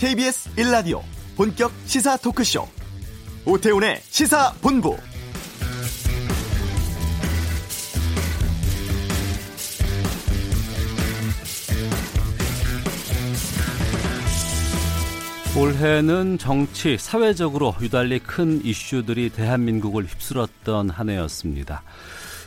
KBS 0.00 0.48
1라디오 0.56 1.02
본격 1.36 1.70
시사 1.84 2.16
토크쇼 2.16 2.66
오태훈의 3.44 4.00
시사본부 4.08 4.96
올해는 15.58 16.38
정치, 16.38 16.96
사회적으로 16.96 17.74
유달리 17.82 18.20
큰 18.20 18.64
이슈들이 18.64 19.28
대한민국을 19.28 20.06
휩쓸었던 20.06 20.88
한 20.88 21.10
해였습니다. 21.10 21.82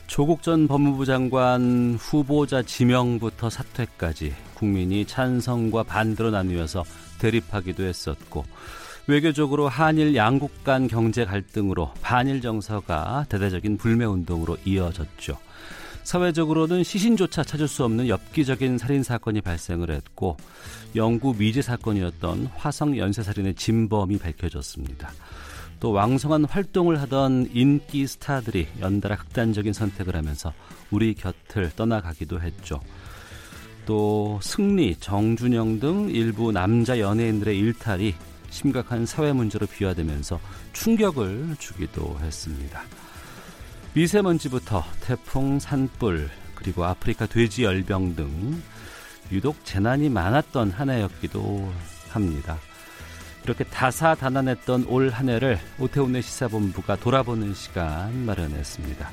조국 0.08 0.42
전 0.42 0.68
법무부 0.68 1.06
장관 1.06 1.98
후보자 2.00 2.64
지명부터 2.64 3.52
사퇴까지 3.52 4.34
국민이 4.56 5.06
찬성과 5.06 5.84
반대로 5.84 6.32
나뉘어서 6.32 6.84
대립하기도 7.20 7.84
했었고 7.84 8.46
외교적으로 9.08 9.68
한일 9.68 10.16
양국 10.16 10.64
간 10.64 10.88
경제 10.88 11.26
갈등으로 11.26 11.94
반일 12.02 12.42
정서가 12.42 13.26
대대적인 13.28 13.78
불매 13.78 14.06
운동으로 14.06 14.58
이어졌죠. 14.66 15.38
사회적으로는 16.04 16.84
시신조차 16.84 17.44
찾을 17.44 17.68
수 17.68 17.84
없는 17.86 18.08
엽기적인 18.08 18.78
살인 18.78 19.04
사건이 19.04 19.42
발생을 19.42 19.90
했고 19.90 20.38
영구 20.96 21.36
미제 21.38 21.62
사건이었던 21.62 22.50
화성 22.56 22.98
연쇄 22.98 23.24
살인의 23.24 23.56
진범이 23.56 24.20
밝혀졌습니다. 24.20 25.12
또 25.80 25.92
왕성한 25.92 26.46
활동을 26.46 27.02
하던 27.02 27.50
인기 27.54 28.08
스타들이 28.08 28.68
연달아 28.80 29.18
극단적인 29.18 29.74
선택을 29.74 30.16
하면서 30.16 30.54
우리 30.92 31.14
곁을 31.14 31.72
떠나가기도 31.76 32.42
했죠. 32.42 32.80
또 33.86 34.40
승리, 34.42 34.96
정준영 34.96 35.80
등 35.80 36.10
일부 36.10 36.52
남자 36.52 37.00
연예인들의 37.00 37.58
일탈이 37.58 38.16
심각한 38.50 39.06
사회 39.06 39.34
문제로 39.34 39.66
비화되면서 39.66 40.40
충격을 40.74 41.56
주기도 41.60 42.18
했습니다. 42.22 42.82
미세먼지부터 43.94 44.84
태풍, 45.02 45.60
산불, 45.60 46.30
그리고 46.56 46.86
아프리카 46.86 47.26
돼지 47.26 47.64
열병 47.64 48.16
등 48.16 48.62
유독 49.32 49.64
재난이 49.66 50.10
많았던 50.10 50.72
한 50.72 50.90
해였기도 50.90 51.72
합니다. 52.10 52.58
이렇게 53.44 53.64
다사다난했던 53.66 54.86
올 54.88 55.10
한 55.10 55.30
해를 55.30 55.60
오태훈의 55.80 56.22
시사본부가 56.22 56.96
돌아보는 56.96 57.54
시간 57.54 58.26
마련했습니다. 58.26 59.12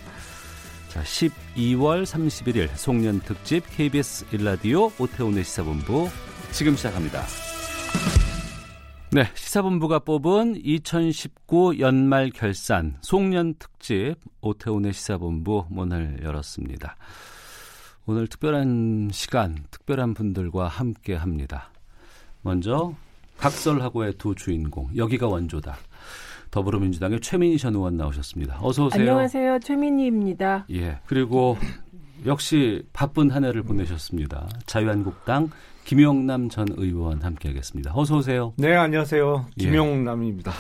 자, 0.91 1.01
12월 1.05 2.03
31일 2.03 2.69
송년 2.75 3.21
특집 3.21 3.63
KBS 3.77 4.27
일라디오 4.33 4.91
오태훈의 4.99 5.45
시사본부 5.45 6.09
지금 6.51 6.75
시작합니다. 6.75 7.23
네, 9.13 9.31
시사본부가 9.35 10.01
뽑은 10.01 10.57
2019 10.57 11.79
연말 11.79 12.31
결산 12.31 12.99
송년 13.03 13.55
특집 13.61 14.17
오태훈의 14.41 14.93
시사본부 14.93 15.67
문을 15.71 16.25
열었습니다. 16.25 16.97
오늘 18.07 18.27
특별한 18.27 19.11
시간, 19.13 19.65
특별한 19.71 20.15
분들과 20.15 20.67
함께 20.67 21.15
합니다. 21.15 21.71
먼저 22.43 22.95
각설하고의 23.39 24.15
두 24.19 24.35
주인공, 24.35 24.91
여기가 24.97 25.29
원조다. 25.29 25.79
더불어민주당의 26.51 27.21
최민희 27.21 27.59
전 27.59 27.75
의원 27.75 27.97
나오셨습니다. 27.97 28.59
어서 28.61 28.87
오세요. 28.87 29.01
안녕하세요. 29.01 29.59
최민희입니다. 29.61 30.67
예. 30.73 30.99
그리고 31.07 31.57
역시 32.27 32.83
바쁜 32.93 33.31
한 33.31 33.45
해를 33.45 33.63
보내셨습니다. 33.63 34.49
자유한국당 34.67 35.51
김용남 35.85 36.49
전 36.49 36.67
의원 36.77 37.23
함께하겠습니다. 37.23 37.93
어서 37.95 38.19
오세요. 38.19 38.53
네, 38.57 38.75
안녕하세요. 38.75 39.47
예. 39.61 39.65
김용남입니다. 39.65 40.51
예. 40.51 40.55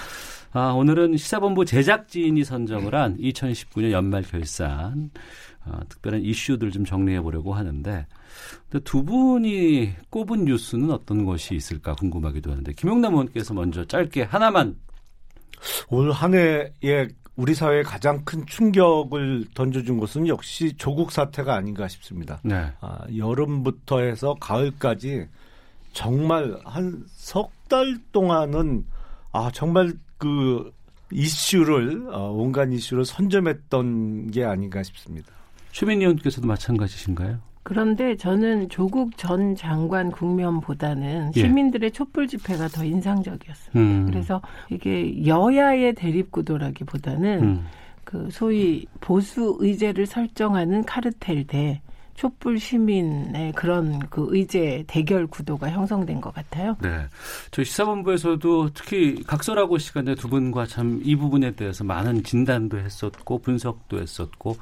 아, 0.53 0.73
오늘은 0.73 1.17
시사본부 1.17 1.65
제작진이 1.65 2.43
선정을 2.43 2.95
한 2.95 3.17
2019년 3.19 3.93
연말 3.93 4.23
결산 4.23 5.11
어, 5.65 5.79
특별한 5.89 6.23
이슈들 6.23 6.73
좀 6.73 6.85
정리해 6.85 7.21
보려고 7.21 7.55
하는데 7.55 8.07
두 8.83 9.05
분이 9.05 9.93
꼽은 10.11 10.47
뉴스는 10.47 10.91
어떤 10.91 11.25
것이 11.25 11.55
있을까 11.55 11.95
궁금하기도 11.95 12.51
하는데 12.51 12.73
김용남 12.73 13.13
의원께서 13.13 13.55
먼저 13.55 13.85
짧게 13.85 14.23
하나만 14.23 14.77
올 15.89 16.11
한 16.13 16.35
해에 16.35 17.09
우리 17.37 17.55
사회에 17.55 17.83
가장 17.83 18.25
큰 18.25 18.45
충격을 18.47 19.47
던져준 19.55 19.99
것은 19.99 20.27
역시 20.29 20.75
조국 20.77 21.11
사태가 21.13 21.55
아닌가 21.55 21.89
싶습니다. 21.89 22.41
네. 22.43 22.71
아, 22.81 22.99
여름부터 23.17 24.01
해서 24.01 24.35
가을까지 24.41 25.27
정말 25.93 26.57
한 26.65 27.05
석 27.17 27.51
달 27.71 27.97
동안은 28.11 28.85
아 29.31 29.49
정말 29.55 29.95
그 30.19 30.73
이슈를 31.13 32.09
어, 32.13 32.33
온갖 32.33 32.65
이슈를 32.73 33.05
선점했던 33.05 34.33
게 34.33 34.45
아닌가 34.45 34.83
싶습니다. 34.83 35.31
최민희 35.71 36.05
의원께서도 36.05 36.49
마찬가지신가요? 36.49 37.39
그런데 37.71 38.17
저는 38.17 38.69
조국 38.69 39.17
전 39.17 39.55
장관 39.55 40.11
국면보다는 40.11 41.31
예. 41.37 41.41
시민들의 41.41 41.93
촛불 41.93 42.27
집회가 42.27 42.67
더 42.67 42.83
인상적이었습니다. 42.83 43.79
음. 43.79 44.07
그래서 44.07 44.43
이게 44.71 45.25
여야의 45.25 45.95
대립 45.95 46.33
구도라기보다는 46.33 47.43
음. 47.45 47.67
그 48.03 48.27
소위 48.33 48.87
보수 49.01 49.57
의제를 49.61 50.07
설정하는 50.07 50.85
카르텔 50.85 51.47
대 51.47 51.81
촛불 52.15 52.59
시민의 52.59 53.53
그런 53.53 54.01
그 54.11 54.27
의제 54.31 54.83
대결 54.89 55.29
구도가 55.29 55.71
형성된 55.71 56.21
것 56.21 56.35
같아요. 56.35 56.77
네. 56.83 57.07
저희 57.53 57.65
시사본부에서도 57.65 58.71
특히 58.75 59.23
각설하고 59.23 59.79
시간에 59.79 60.17
두 60.17 60.29
분과 60.29 60.67
참 60.67 61.01
이 61.05 61.15
부분에 61.15 61.53
대해서 61.53 61.85
많은 61.85 62.25
진단도 62.25 62.79
했었고 62.79 63.39
분석도 63.39 64.01
했었고 64.01 64.57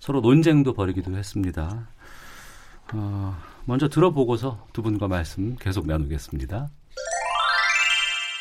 서로 0.00 0.22
논쟁도 0.22 0.72
벌이기도 0.72 1.14
했습니다. 1.14 1.86
어, 2.92 3.36
먼저 3.64 3.88
들어보고서 3.88 4.66
두 4.72 4.82
분과 4.82 5.08
말씀 5.08 5.56
계속 5.56 5.86
나누겠습니다. 5.86 6.70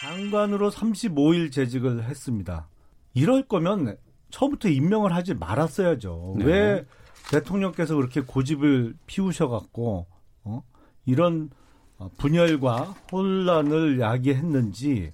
장관으로 0.02 0.70
35일 0.70 1.52
재직을 1.52 2.04
했습니다. 2.04 2.68
이럴 3.14 3.44
거면 3.48 3.98
처음부터 4.32 4.70
임명을 4.70 5.14
하지 5.14 5.34
말았어야죠. 5.34 6.36
네. 6.40 6.46
왜 6.46 6.86
대통령께서 7.32 7.96
그렇게 7.96 8.22
고집을 8.22 8.96
피우셔갖고 9.06 10.08
어? 10.44 10.64
이런 11.06 11.50
분열과 12.18 12.96
혼란을 13.12 14.00
야기했는지 14.00 15.14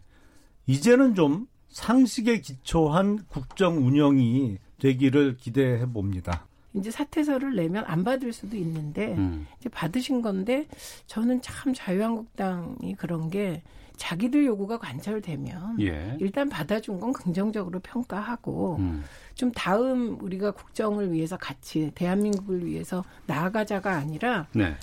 이제는 0.66 1.16
좀 1.16 1.48
상식에 1.68 2.42
기초한 2.42 3.26
국정 3.28 3.86
운영이 3.86 4.58
되기를 4.80 5.38
기대해 5.38 5.86
봅니다. 5.86 6.48
이제 6.80 6.92
사퇴서를 6.92 7.56
내면 7.56 7.84
안 7.86 8.04
받을 8.04 8.34
수도 8.34 8.56
있는데 8.58 9.16
음. 9.16 9.48
이제 9.60 9.70
받으신 9.70 10.22
건데 10.22 10.68
저는 11.08 11.42
참 11.42 11.74
자유한국당이 11.74 12.96
그런 12.98 13.30
게 13.30 13.62
자기들 13.98 14.46
요구가 14.46 14.80
관철되면 14.80 15.82
예. 15.82 16.18
일단 16.20 16.48
받아준 16.48 17.00
건 17.00 17.12
긍정적으로 17.12 17.80
평가하고 17.82 18.78
음. 18.80 19.04
좀 19.36 19.52
다음 19.52 20.18
우리가 20.22 20.52
국정을 20.52 21.12
위해서 21.12 21.38
같이 21.38 21.92
대한민국을 21.96 22.66
위해서 22.66 23.04
나아가자가 23.28 23.92
아니라 23.92 24.48
네. 24.54 24.74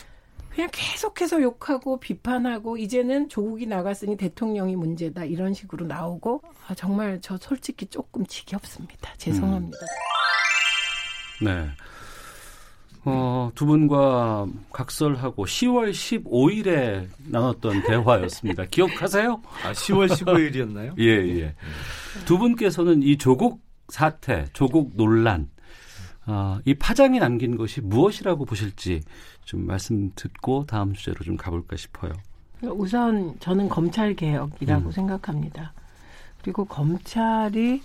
그냥 0.50 0.70
계속해서 0.72 1.42
욕하고 1.42 2.00
비판하고 2.00 2.78
이제는 2.78 3.28
조국이 3.28 3.66
나갔으니 3.66 4.16
대통령이 4.16 4.74
문제다 4.76 5.24
이런 5.24 5.52
식으로 5.52 5.86
나오고 5.86 6.42
아, 6.66 6.74
정말 6.74 7.18
저 7.20 7.36
솔직히 7.36 7.86
조금 7.86 8.24
지겹습니다. 8.26 9.12
죄송합니다. 9.18 9.78
음. 9.78 9.86
네. 11.42 11.68
어, 13.04 13.50
두 13.54 13.66
분과 13.66 14.46
각설하고 14.72 15.46
10월 15.46 15.92
15일에 15.92 17.08
나눴던 17.28 17.84
대화였습니다. 17.84 18.64
기억하세요? 18.70 19.40
아, 19.64 19.72
10월 19.72 20.08
15일이었나요? 20.08 20.98
예, 20.98 21.40
예. 21.40 21.54
두 22.24 22.36
분께서는 22.36 23.04
이 23.04 23.16
조국 23.16 23.60
사태, 23.88 24.46
조국 24.52 24.96
논란, 24.96 25.48
어, 26.26 26.58
이 26.64 26.74
파장이 26.74 27.20
남긴 27.20 27.56
것이 27.56 27.80
무엇이라고 27.80 28.44
보실지 28.44 29.02
좀 29.44 29.64
말씀 29.64 30.10
듣고 30.16 30.66
다음 30.66 30.92
주제로 30.92 31.24
좀 31.24 31.36
가볼까 31.36 31.76
싶어요. 31.76 32.12
우선 32.62 33.38
저는 33.38 33.68
검찰 33.68 34.14
개혁이라고 34.14 34.86
음. 34.86 34.90
생각합니다. 34.90 35.72
그리고 36.42 36.64
검찰이 36.64 37.82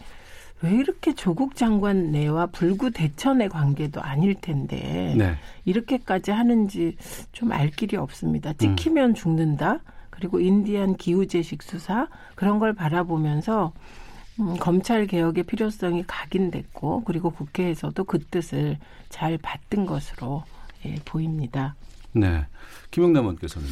왜 0.63 0.71
이렇게 0.71 1.13
조국 1.15 1.55
장관 1.55 2.11
내와 2.11 2.47
불구 2.47 2.91
대천의 2.91 3.49
관계도 3.49 4.01
아닐 4.01 4.35
텐데 4.35 5.15
네. 5.17 5.35
이렇게까지 5.65 6.31
하는지 6.31 6.95
좀 7.31 7.51
알 7.51 7.69
길이 7.69 7.97
없습니다. 7.97 8.53
찍히면 8.53 9.09
음. 9.09 9.13
죽는다. 9.13 9.79
그리고 10.09 10.39
인디안 10.39 10.97
기후재식 10.97 11.63
수사 11.63 12.07
그런 12.35 12.59
걸 12.59 12.73
바라보면서 12.73 13.73
음, 14.39 14.55
검찰 14.57 15.07
개혁의 15.07 15.43
필요성이 15.43 16.03
각인됐고 16.07 17.03
그리고 17.05 17.31
국회에서도 17.31 18.03
그 18.03 18.19
뜻을 18.19 18.77
잘 19.09 19.37
받든 19.37 19.85
것으로 19.85 20.43
예, 20.85 20.95
보입니다. 21.05 21.75
네, 22.13 22.45
김영남 22.91 23.23
의원께서는 23.23 23.67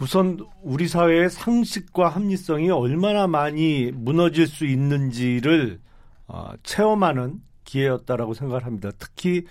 우선 0.00 0.38
우리 0.62 0.88
사회의 0.88 1.30
상식과 1.30 2.08
합리성이 2.08 2.70
얼마나 2.70 3.26
많이 3.26 3.90
무너질 3.94 4.46
수 4.46 4.66
있는지를 4.66 5.78
어, 6.26 6.52
체험하는 6.62 7.40
기회였다라고 7.64 8.34
생각을 8.34 8.64
합니다. 8.64 8.90
특히 8.98 9.44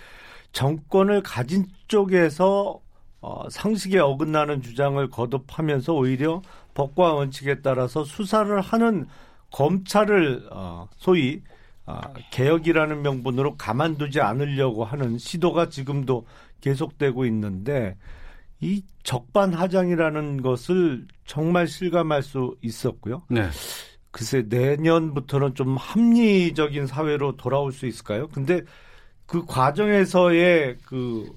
정권을 0.52 1.22
가진 1.22 1.66
쪽에서 1.88 2.80
어, 3.20 3.48
상식에 3.50 3.98
어긋나는 3.98 4.62
주장을 4.62 5.08
거듭하면서 5.08 5.94
오히려 5.94 6.42
법과 6.74 7.14
원칙에 7.14 7.60
따라서 7.62 8.04
수사를 8.04 8.60
하는 8.60 9.06
검찰을 9.50 10.48
어, 10.50 10.88
소위 10.96 11.42
어, 11.86 12.00
개혁이라는 12.30 13.02
명분으로 13.02 13.56
가만두지 13.56 14.20
않으려고 14.20 14.84
하는 14.84 15.18
시도가 15.18 15.68
지금도 15.68 16.26
계속되고 16.60 17.24
있는데 17.26 17.96
이 18.60 18.82
적반하장이라는 19.02 20.42
것을 20.42 21.06
정말 21.26 21.66
실감할 21.66 22.22
수 22.22 22.56
있었고요. 22.62 23.22
네. 23.28 23.48
글쎄 24.14 24.44
내년부터는 24.48 25.56
좀 25.56 25.76
합리적인 25.76 26.86
사회로 26.86 27.36
돌아올 27.36 27.72
수 27.72 27.84
있을까요? 27.84 28.28
근데 28.28 28.62
그 29.26 29.44
과정에서의 29.44 30.76
그 30.86 31.36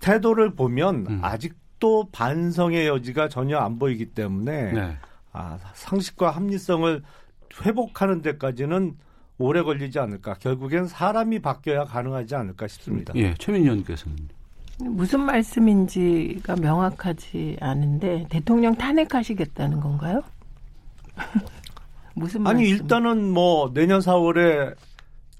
태도를 0.00 0.54
보면 0.54 1.06
음. 1.10 1.18
아직도 1.20 2.08
반성의 2.10 2.86
여지가 2.86 3.28
전혀 3.28 3.58
안 3.58 3.78
보이기 3.78 4.06
때문에 4.06 4.72
네. 4.72 4.96
아, 5.34 5.58
상식과 5.74 6.30
합리성을 6.30 7.02
회복하는 7.60 8.22
데까지는 8.22 8.96
오래 9.36 9.60
걸리지 9.60 9.98
않을까. 9.98 10.32
결국엔 10.34 10.86
사람이 10.86 11.40
바뀌어야 11.40 11.84
가능하지 11.84 12.34
않을까 12.34 12.66
싶습니다. 12.66 13.12
예, 13.14 13.34
최민희 13.34 13.66
의원께서는. 13.66 14.16
무슨 14.80 15.20
말씀인지가 15.20 16.56
명확하지 16.56 17.58
않은데 17.60 18.26
대통령 18.30 18.74
탄핵하시겠다는 18.74 19.80
건가요? 19.80 20.22
무슨 22.14 22.46
아니 22.46 22.68
말씀? 22.68 22.76
일단은 22.76 23.32
뭐 23.32 23.72
내년 23.72 24.00
4월에 24.00 24.74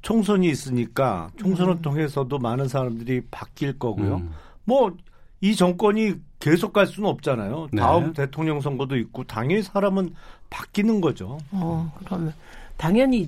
총선이 0.02 0.48
있으니까 0.48 1.30
총선을 1.36 1.74
음. 1.74 1.82
통해서도 1.82 2.38
많은 2.38 2.68
사람들이 2.68 3.22
바뀔 3.30 3.78
거고요. 3.78 4.16
음. 4.16 4.30
뭐이 4.64 5.54
정권이 5.56 6.14
계속 6.40 6.72
갈 6.72 6.86
수는 6.86 7.08
없잖아요. 7.08 7.68
네. 7.72 7.80
다음 7.80 8.12
대통령 8.12 8.60
선거도 8.60 8.96
있고 8.96 9.24
당연히 9.24 9.62
사람은 9.62 10.14
바뀌는 10.50 11.00
거죠. 11.00 11.38
어, 11.52 11.92
그러면 12.04 12.34
당연히 12.76 13.26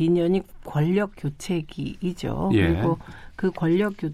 2022년이 0.00 0.42
권력 0.64 1.12
교체기이죠. 1.16 2.50
예. 2.54 2.68
그리고 2.68 2.98
그 3.36 3.50
권력 3.50 3.94
교체는 3.98 4.12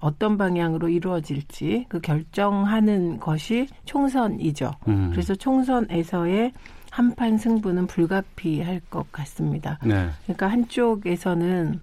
어떤 0.00 0.38
방향으로 0.38 0.88
이루어질지 0.88 1.86
그 1.88 2.00
결정하는 2.00 3.18
것이 3.20 3.66
총선이죠. 3.84 4.72
음. 4.88 5.10
그래서 5.10 5.34
총선에서의 5.34 6.52
한판 6.90 7.38
승부는 7.38 7.86
불가피할 7.88 8.80
것 8.88 9.10
같습니다. 9.10 9.78
네. 9.84 10.08
그러니까 10.24 10.46
한쪽에서는 10.48 11.80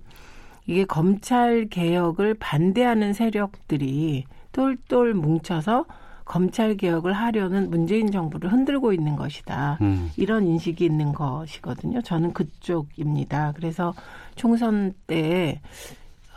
이게 0.67 0.85
검찰 0.85 1.67
개혁을 1.67 2.35
반대하는 2.35 3.11
세력들이 3.13 4.25
똘똘 4.53 5.13
뭉쳐서 5.13 5.85
검찰 6.31 6.77
개혁을 6.77 7.11
하려는 7.11 7.69
문재인 7.69 8.09
정부를 8.09 8.53
흔들고 8.53 8.93
있는 8.93 9.17
것이다. 9.17 9.77
음. 9.81 10.09
이런 10.15 10.47
인식이 10.47 10.85
있는 10.85 11.11
것이거든요. 11.11 12.01
저는 12.01 12.31
그쪽입니다. 12.31 13.51
그래서 13.53 13.93
총선 14.35 14.93
때좀 15.07 15.57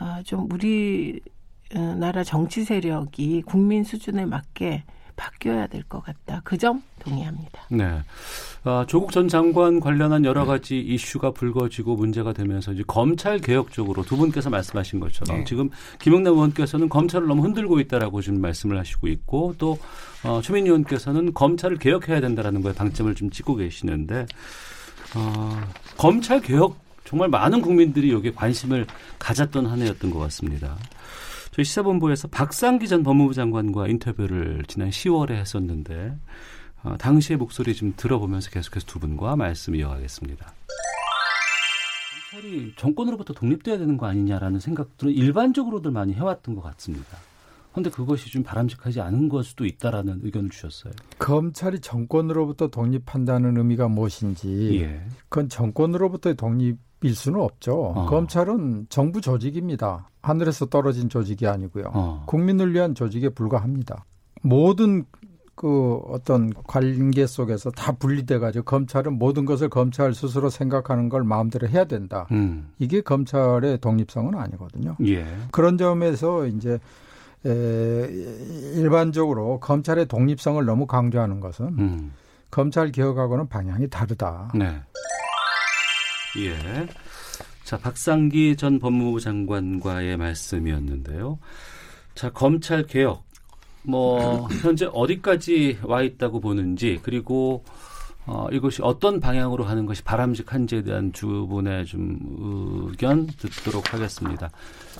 아, 0.01 0.21
우리 0.51 1.21
어, 1.77 1.79
나라 1.79 2.25
정치 2.25 2.65
세력이 2.65 3.43
국민 3.43 3.85
수준에 3.85 4.25
맞게 4.25 4.83
바뀌어야 5.17 5.67
될 5.69 5.83
것 5.85 6.03
같다. 6.05 6.41
그 6.45 6.57
점 6.59 6.83
동의합니다. 7.01 7.61
네. 7.71 8.01
아, 8.65 8.85
조국 8.89 9.13
전 9.13 9.29
장관 9.29 9.79
관련한 9.81 10.25
여러 10.25 10.47
가지 10.47 10.79
이슈가 10.81 11.33
불거지고 11.33 11.97
문제가 11.97 12.33
되면서 12.33 12.73
이제 12.73 12.83
검찰 12.87 13.39
개혁 13.39 13.73
적으로 13.73 14.03
두 14.03 14.17
분께서 14.17 14.49
말씀하신 14.51 15.01
것처럼 15.01 15.39
네. 15.39 15.45
지금 15.45 15.69
김영남 16.01 16.33
의원께서는 16.35 16.89
검찰을 16.89 17.27
너무 17.27 17.43
흔들고 17.45 17.81
있다라고 17.81 18.23
지금 18.23 18.41
말씀을 18.41 18.79
하시고 18.79 19.09
있고 19.09 19.55
또 19.59 19.79
어, 20.23 20.41
최민희 20.43 20.69
의원께서는 20.69 21.35
검찰을 21.35 21.77
개혁해야 21.79 22.21
된다라는 22.21 22.63
거에 22.63 22.73
방점을 22.73 23.15
좀 23.15 23.31
찍고 23.31 23.57
계시는데 23.57 24.27
어, 25.17 25.61
검찰 25.99 26.41
개혁 26.41 26.79
정말 27.05 27.29
많은 27.29 27.61
국민들이 27.61 28.11
여기에 28.13 28.33
관심을 28.33 28.87
가졌던 29.19 29.67
한 29.67 29.83
해였던 29.83 30.11
것 30.11 30.19
같습니다. 30.21 30.77
저희 31.55 31.65
시사본부에서 31.65 32.27
박상기 32.27 32.89
전 32.89 33.05
법무부 33.05 33.33
장관과 33.33 33.87
인터뷰를 33.87 34.65
지난 34.67 34.91
10월에 34.91 35.35
했었는데 35.35 36.19
어, 36.83 36.97
당시의 36.99 37.37
목소리 37.37 37.77
좀 37.77 37.95
들어보면서 37.97 38.51
계속해서 38.51 38.85
두 38.87 38.99
분과 38.99 39.37
말씀 39.37 39.77
이어가겠습니다. 39.77 40.53
검찰이 42.33 42.75
정권으로부터 42.77 43.35
독립돼야 43.35 43.79
되는 43.79 43.97
거 43.97 44.07
아니냐라는 44.07 44.59
생각들은 44.59 45.13
일반적으로들 45.13 45.93
많이 45.93 46.13
해왔던 46.15 46.57
것 46.57 46.63
같습니다. 46.63 47.19
그런데 47.71 47.89
그것이 47.89 48.33
좀 48.33 48.43
바람직하지 48.43 49.01
않은 49.01 49.29
걸 49.29 49.45
수도 49.45 49.65
있다라는 49.65 50.23
의견을 50.25 50.51
주셨어요. 50.51 50.93
검찰이 51.21 51.79
정권으로부터 51.79 52.67
독립한다는 52.67 53.57
의미가 53.59 53.87
무엇인지 53.87 54.81
예. 54.83 55.07
그건 55.29 55.49
정권으로부터의 55.49 56.35
독립 56.35 56.79
일 57.05 57.15
수는 57.15 57.39
없죠. 57.39 57.93
어. 57.95 58.07
검찰은 58.07 58.87
정부 58.89 59.21
조직입니다. 59.21 60.09
하늘에서 60.23 60.65
떨어진 60.67 61.11
조직이 61.11 61.47
아니고요. 61.47 61.91
어. 61.93 62.25
국민을 62.27 62.73
위한 62.73 62.95
조직에 62.95 63.29
불과합니다. 63.29 64.07
모든 64.41 65.05
그 65.55 66.01
어떤 66.09 66.51
관계 66.65 67.27
속에서 67.27 67.71
다 67.71 67.93
분리돼 67.93 68.39
가지고 68.39 68.65
검찰은 68.65 69.19
모든 69.19 69.45
것을 69.45 69.69
검찰 69.69 70.15
스스로 70.15 70.49
생각하는 70.49 71.11
걸 71.11 71.25
마음대로 71.25 71.69
해야 71.69 71.85
된다. 71.85 72.27
음. 72.33 72.71
이게 72.79 73.03
검찰의 73.03 73.79
독립성은 73.83 74.35
아니거든요. 74.35 74.97
예. 75.05 75.27
그런 75.51 75.77
점에서 75.77 76.47
이제 76.47 76.79
에, 77.45 78.09
일반적으로 78.77 79.61
검찰의 79.61 80.07
독립성을 80.07 80.65
너무 80.65 80.87
강조하는 80.87 81.41
것은 81.41 81.67
음. 81.79 82.13
검찰 82.51 82.91
개혁하고는 82.91 83.49
방향이 83.49 83.91
다르다. 83.91 84.53
네. 84.55 84.81
예. 86.39 86.87
자, 87.65 87.79
박상기 87.79 88.57
전 88.57 88.79
법무부 88.79 89.21
장관과의 89.21 90.17
말씀이었는데요. 90.17 91.39
자, 92.15 92.31
검찰 92.31 92.87
개혁. 92.87 93.25
뭐, 93.83 94.49
현재 94.63 94.89
어디까지 94.93 95.79
와 95.83 96.03
있다고 96.03 96.41
보는지, 96.41 97.01
그리고, 97.03 97.65
어, 98.27 98.49
이것이 98.51 98.81
어떤 98.83 99.21
방향으로 99.21 99.65
하는 99.65 99.85
것이 99.85 100.03
바람직한지에 100.03 100.83
대한 100.83 101.13
두 101.13 101.47
분의 101.47 101.85
좀 101.85 102.19
의견 102.89 103.27
듣도록 103.27 103.93
하겠습니다. 103.93 104.51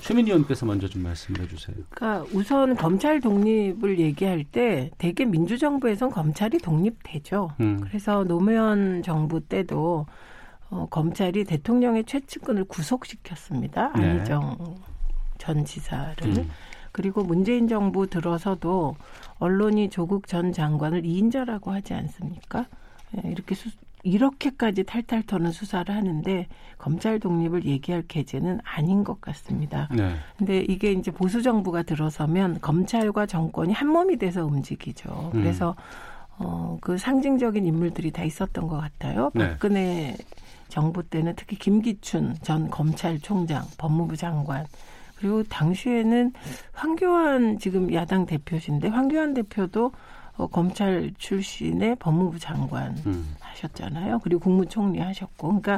최민희 0.01 0.31
의원께서 0.31 0.67
먼저 0.67 0.89
좀 0.89 1.03
말씀을 1.03 1.41
해주세요. 1.41 1.77
그러니까 1.89 2.27
우선 2.35 2.77
검찰 2.77 3.21
독립을 3.21 3.99
얘기할 3.99 4.45
때 4.45 4.91
대개 4.99 5.25
민주정부에선 5.25 6.11
검찰이 6.11 6.59
독립되죠. 6.59 7.51
음. 7.61 7.81
그래서 7.83 8.25
노무현 8.25 9.03
정부 9.03 9.41
때도 9.41 10.05
어, 10.71 10.87
검찰이 10.91 11.45
대통령의 11.45 12.05
최측근을 12.05 12.65
구속시켰습니다. 12.65 13.93
네. 13.93 14.11
안희정 14.11 14.77
전 15.39 15.65
지사를. 15.65 16.27
음. 16.27 16.51
그리고 16.93 17.25
문재인 17.25 17.67
정부 17.67 18.07
들어서도 18.07 18.97
언론이 19.39 19.91
조국 19.91 20.29
전 20.29 20.53
장관을 20.53 21.03
2인자라고 21.03 21.71
하지 21.71 21.93
않습니까? 21.95 22.67
예, 23.17 23.31
이렇게 23.31 23.55
수, 23.55 23.69
이렇게까지 24.05 24.85
탈탈 24.85 25.25
터는 25.25 25.51
수사를 25.51 25.93
하는데 25.93 26.47
검찰 26.79 27.19
독립을 27.19 27.65
얘기할 27.65 28.05
계제는 28.07 28.61
아닌 28.63 29.03
것 29.03 29.21
같습니다. 29.21 29.89
네. 29.93 30.15
근데 30.39 30.61
이게 30.61 30.93
이제 30.93 31.11
보수 31.11 31.43
정부가 31.43 31.83
들어서면 31.83 32.61
검찰과 32.61 33.27
정권이 33.27 33.73
한 33.73 33.89
몸이 33.89 34.19
돼서 34.19 34.45
움직이죠. 34.47 35.31
음. 35.35 35.41
그래서 35.41 35.75
어, 36.39 36.79
그 36.81 36.99
상징적인 36.99 37.65
인물들이 37.65 38.11
다 38.11 38.23
있었던 38.23 38.69
것 38.69 38.79
같아요. 38.79 39.31
네. 39.35 39.51
박근혜 39.51 40.17
정부 40.75 41.05
때는 41.05 41.35
특히 41.37 41.57
김기춘 41.57 42.35
전 42.43 42.69
검찰총장, 42.69 43.63
법무부 43.79 44.17
장관 44.17 44.67
그리고 45.15 45.45
당시에는 45.45 46.33
황교안 46.73 47.61
지금 47.61 47.95
야당 47.95 48.27
대표신데 48.27 48.89
황교안 48.89 49.35
대표도 49.35 49.93
어, 50.37 50.49
검찰 50.49 51.13
출신의 51.17 51.95
법무부 52.01 52.41
장관 52.41 52.99
음. 53.07 53.37
하셨잖아요. 53.39 54.19
그리고 54.25 54.41
국무총리 54.41 54.99
하셨고, 54.99 55.61
그러니까 55.61 55.77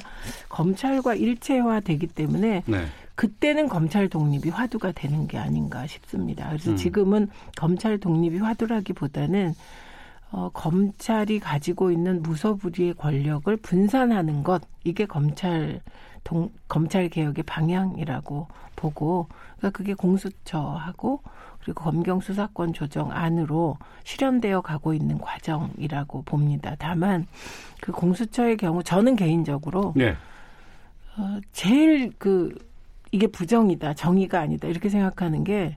검찰과 0.49 1.15
일체화되기 1.15 2.07
때문에 2.07 2.63
네. 2.65 2.87
그때는 3.17 3.69
검찰 3.69 4.09
독립이 4.09 4.49
화두가 4.49 4.93
되는 4.93 5.27
게 5.27 5.37
아닌가 5.37 5.87
싶습니다. 5.87 6.49
그래서 6.49 6.71
음. 6.71 6.77
지금은 6.77 7.29
검찰 7.55 7.99
독립이 7.99 8.39
화두라기보다는 8.39 9.53
어, 10.31 10.51
검찰이 10.53 11.39
가지고 11.39 11.91
있는 11.91 12.23
무소불위의 12.23 12.95
권력을 12.95 13.57
분산하는 13.59 14.43
것 14.43 14.63
이게 14.85 15.07
검찰 15.07 15.81
동, 16.25 16.51
검찰 16.69 17.09
개혁의 17.09 17.45
방향이라고 17.45 18.49
보고 18.75 19.29
그러니까 19.57 19.71
그게 19.77 19.95
공수처하고 19.95 21.23
그리고 21.61 21.83
검경 21.83 22.21
수사권 22.21 22.73
조정 22.73 23.11
안으로 23.11 23.77
실현되어 24.05 24.61
가고 24.61 24.95
있는 24.95 25.19
과정이라고 25.19 26.23
봅니다. 26.23 26.77
다만 26.79 27.27
그 27.81 27.93
공수처의 27.93 28.57
경우 28.57 28.83
저는 28.83 29.17
개인적으로 29.17 29.93
네. 29.97 30.17
어, 31.17 31.41
제일 31.53 32.13
그 32.19 32.57
이게 33.11 33.27
부정이다 33.27 33.95
정의가 33.95 34.41
아니다 34.41 34.69
이렇게 34.69 34.89
생각하는 34.89 35.45
게 35.45 35.77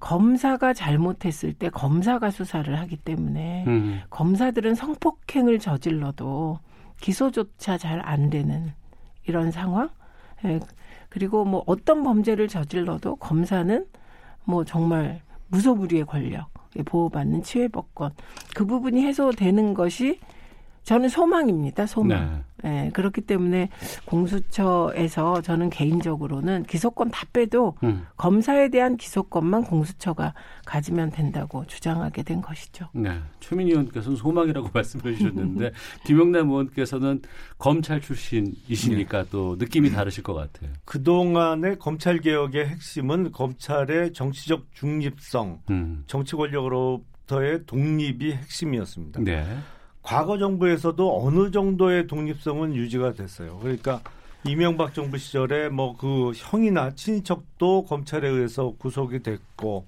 검사가 0.00 0.72
잘못했을 0.74 1.52
때 1.52 1.68
검사가 1.70 2.30
수사를 2.30 2.78
하기 2.78 2.96
때문에 2.98 3.64
음. 3.66 4.00
검사들은 4.10 4.74
성폭행을 4.74 5.58
저질러도 5.58 6.60
기소조차 7.00 7.78
잘 7.78 8.00
안 8.00 8.30
되는 8.30 8.72
이런 9.26 9.50
상황. 9.50 9.88
예. 10.44 10.60
그리고 11.08 11.44
뭐 11.44 11.62
어떤 11.66 12.02
범죄를 12.02 12.48
저질러도 12.48 13.16
검사는 13.16 13.86
뭐 14.44 14.64
정말 14.64 15.20
무소불위의 15.48 16.04
권력에 16.04 16.82
보호받는 16.84 17.42
치외법권 17.42 18.12
그 18.54 18.66
부분이 18.66 19.02
해소되는 19.02 19.74
것이 19.74 20.20
저는 20.88 21.10
소망입니다. 21.10 21.84
소망. 21.84 22.42
네. 22.62 22.70
네. 22.70 22.90
그렇기 22.94 23.20
때문에 23.20 23.68
공수처에서 24.06 25.42
저는 25.42 25.68
개인적으로는 25.68 26.62
기소권 26.62 27.10
다 27.10 27.26
빼도 27.30 27.74
음. 27.82 28.06
검사에 28.16 28.70
대한 28.70 28.96
기소권만 28.96 29.64
공수처가 29.64 30.32
가지면 30.64 31.10
된다고 31.10 31.66
주장하게 31.66 32.22
된 32.22 32.40
것이죠. 32.40 32.88
네. 32.94 33.20
최민희 33.40 33.72
의원께서는 33.72 34.16
소망이라고 34.16 34.70
말씀해 34.72 35.14
주셨는데 35.14 35.72
김영남 36.06 36.48
의원께서는 36.48 37.20
검찰 37.58 38.00
출신이시니까 38.00 39.24
네. 39.24 39.28
또 39.30 39.56
느낌이 39.58 39.90
다르실 39.90 40.22
것 40.22 40.32
같아요. 40.32 40.70
그동안의 40.86 41.78
검찰 41.78 42.18
개혁의 42.18 42.66
핵심은 42.66 43.32
검찰의 43.32 44.14
정치적 44.14 44.68
중립성, 44.72 45.60
음. 45.68 46.04
정치 46.06 46.34
권력으로부터의 46.34 47.66
독립이 47.66 48.32
핵심이었습니다. 48.32 49.20
네. 49.20 49.44
과거 50.08 50.38
정부에서도 50.38 51.22
어느 51.22 51.50
정도의 51.50 52.06
독립성은 52.06 52.74
유지가 52.74 53.12
됐어요. 53.12 53.58
그러니까 53.58 54.00
이명박 54.42 54.94
정부 54.94 55.18
시절에 55.18 55.68
뭐 55.68 55.98
그 55.98 56.32
형이나 56.34 56.94
친인척도 56.94 57.84
검찰에 57.84 58.26
의해서 58.26 58.72
구속이 58.78 59.22
됐고 59.22 59.84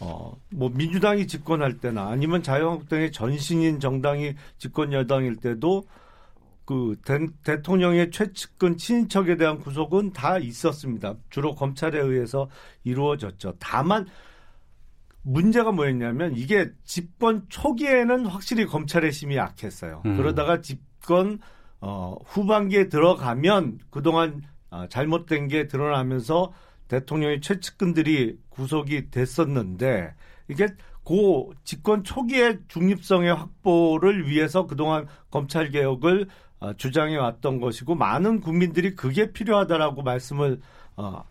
어 0.00 0.32
뭐 0.50 0.70
민주당이 0.70 1.28
집권할 1.28 1.78
때나 1.78 2.08
아니면 2.08 2.42
자유한국당의 2.42 3.12
전신인 3.12 3.78
정당이 3.78 4.34
집권 4.58 4.92
여당일 4.92 5.36
때도 5.36 5.84
그 6.64 6.96
대, 7.44 7.62
통령의 7.62 8.10
최측근 8.10 8.76
친인척에 8.76 9.36
대한 9.36 9.60
구속은 9.60 10.12
다 10.12 10.38
있었습니다. 10.38 11.14
주로 11.30 11.54
검찰에 11.54 11.96
의해서 12.00 12.48
이루어졌죠. 12.82 13.54
다만 13.60 14.06
문제가 15.22 15.72
뭐였냐면 15.72 16.34
이게 16.36 16.70
집권 16.84 17.44
초기에는 17.48 18.26
확실히 18.26 18.66
검찰의 18.66 19.10
힘이 19.10 19.36
약했어요. 19.36 20.02
음. 20.06 20.16
그러다가 20.16 20.60
집권 20.60 21.38
어, 21.80 22.16
후반기에 22.26 22.88
들어가면 22.88 23.78
그동안 23.90 24.42
어, 24.70 24.86
잘못된 24.88 25.48
게 25.48 25.66
드러나면서 25.66 26.52
대통령의 26.88 27.40
최측근들이 27.40 28.38
구속이 28.48 29.10
됐었는데 29.10 30.14
이게 30.48 30.68
고 31.02 31.52
집권 31.64 32.04
초기의 32.04 32.58
중립성의 32.68 33.34
확보를 33.34 34.28
위해서 34.28 34.66
그동안 34.66 35.06
검찰 35.30 35.70
개혁을 35.70 36.26
어, 36.58 36.74
주장해 36.74 37.16
왔던 37.16 37.60
것이고 37.60 37.94
많은 37.94 38.40
국민들이 38.40 38.94
그게 38.94 39.32
필요하다라고 39.32 40.02
말씀을 40.02 40.60
어, 40.96 41.24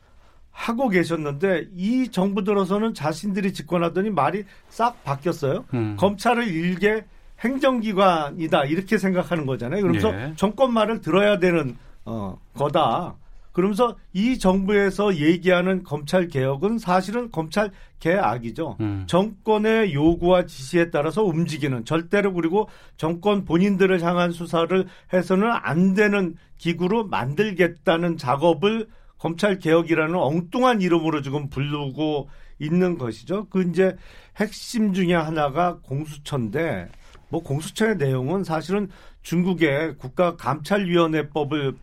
하고 0.59 0.89
계셨는데 0.89 1.69
이 1.73 2.09
정부 2.11 2.43
들어서는 2.43 2.93
자신들이 2.93 3.53
집권하더니 3.53 4.09
말이 4.09 4.43
싹 4.67 5.01
바뀌었어요. 5.05 5.63
음. 5.73 5.95
검찰을 5.97 6.49
일개 6.49 7.05
행정기관이다 7.39 8.65
이렇게 8.65 8.97
생각하는 8.97 9.45
거잖아요. 9.45 9.81
그러면서 9.81 10.13
예. 10.13 10.33
정권 10.35 10.73
말을 10.73 10.99
들어야 10.99 11.39
되는 11.39 11.77
어, 12.03 12.37
거다. 12.55 13.15
그러면서 13.53 13.95
이 14.11 14.37
정부에서 14.37 15.15
얘기하는 15.15 15.83
검찰 15.83 16.27
개혁은 16.27 16.77
사실은 16.77 17.31
검찰 17.31 17.71
개악이죠. 17.99 18.75
음. 18.81 19.05
정권의 19.07 19.93
요구와 19.93 20.45
지시에 20.45 20.91
따라서 20.91 21.23
움직이는 21.23 21.85
절대로 21.85 22.33
그리고 22.33 22.67
정권 22.97 23.45
본인들을 23.45 24.01
향한 24.03 24.31
수사를 24.31 24.85
해서는 25.13 25.49
안 25.51 25.93
되는 25.93 26.35
기구로 26.57 27.07
만들겠다는 27.07 28.17
작업을 28.17 28.87
검찰 29.19 29.59
개혁이라는 29.59 30.15
엉뚱한 30.15 30.81
이름으로 30.81 31.21
지금 31.21 31.49
부르고 31.49 32.29
있는 32.57 32.97
것이죠. 32.97 33.47
그 33.49 33.61
이제 33.63 33.95
핵심 34.37 34.93
중에 34.93 35.13
하나가 35.13 35.77
공수처인데 35.79 36.89
뭐 37.29 37.43
공수처의 37.43 37.97
내용은 37.97 38.43
사실은 38.43 38.89
중국의 39.21 39.97
국가 39.97 40.35
감찰위원회법을 40.35 41.75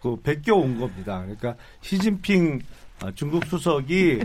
그 0.00 0.16
베껴 0.22 0.54
온 0.54 0.78
겁니다. 0.78 1.20
그러니까 1.22 1.56
시진핑 1.80 2.60
어, 3.02 3.10
중국 3.14 3.44
수석이 3.46 4.20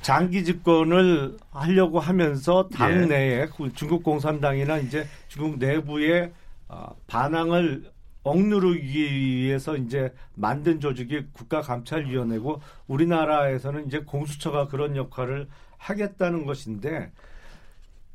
장기 0.00 0.42
집권을 0.44 1.36
하려고 1.50 2.00
하면서 2.00 2.68
당내에 2.68 3.40
예. 3.40 3.48
그 3.54 3.70
중국 3.74 4.02
공산당이나 4.02 4.78
이제 4.78 5.06
중국 5.28 5.58
내부의 5.58 6.32
어, 6.68 6.94
반항을 7.06 7.90
억누르기 8.26 9.14
위해서 9.14 9.76
이제 9.76 10.12
만든 10.34 10.80
조직이 10.80 11.24
국가감찰위원회고 11.32 12.60
우리나라에서는 12.88 13.86
이제 13.86 14.00
공수처가 14.00 14.66
그런 14.66 14.96
역할을 14.96 15.48
하겠다는 15.78 16.44
것인데 16.44 17.12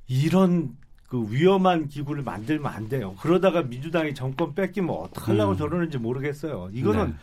이런 0.07 0.75
그 1.07 1.25
위험한 1.29 1.87
기구를 1.87 2.23
만들면 2.23 2.71
안 2.71 2.89
돼요. 2.89 3.15
그러다가 3.21 3.63
민주당이 3.63 4.13
정권 4.13 4.53
뺏기면 4.53 4.89
어떡하려고 4.89 5.53
음. 5.53 5.57
저러는지 5.57 5.97
모르겠어요. 5.97 6.69
이거는 6.73 7.07
네. 7.07 7.15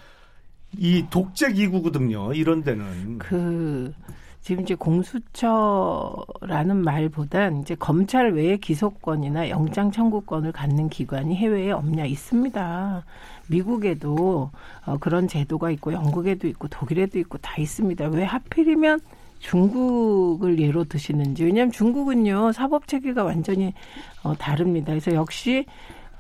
이 0.77 1.07
독재 1.11 1.53
기구거든요. 1.53 2.33
이런 2.35 2.63
데는. 2.63 3.19
그 3.19 3.93
지금 4.41 4.63
이제 4.63 4.75
공수처라는 4.75 6.77
말보단 6.77 7.61
이제 7.61 7.75
검찰 7.75 8.33
외에 8.33 8.57
기소권이나 8.57 9.51
영장 9.51 9.91
청구권을 9.91 10.53
갖는 10.53 10.89
기관이 10.89 11.37
해외에 11.37 11.71
없냐 11.71 12.07
있습니다. 12.07 13.05
미국에도 13.49 14.51
어, 14.87 14.97
그런 14.99 15.29
제도가 15.29 15.71
있고 15.73 15.93
영국에도 15.93 16.49
있고 16.49 16.69
독일에도 16.69 17.19
있고 17.19 17.39
다 17.39 17.61
있습니다. 17.61 18.09
왜 18.09 18.25
하필이면 18.25 19.01
중국을 19.41 20.59
예로 20.59 20.85
드시는지 20.85 21.45
왜냐하면 21.45 21.73
중국은요 21.73 22.53
사법 22.53 22.89
체계가 22.89 23.25
완전히 23.25 23.75
어, 24.23 24.35
다릅니다. 24.35 24.93
그래서 24.93 25.15
역시 25.15 25.67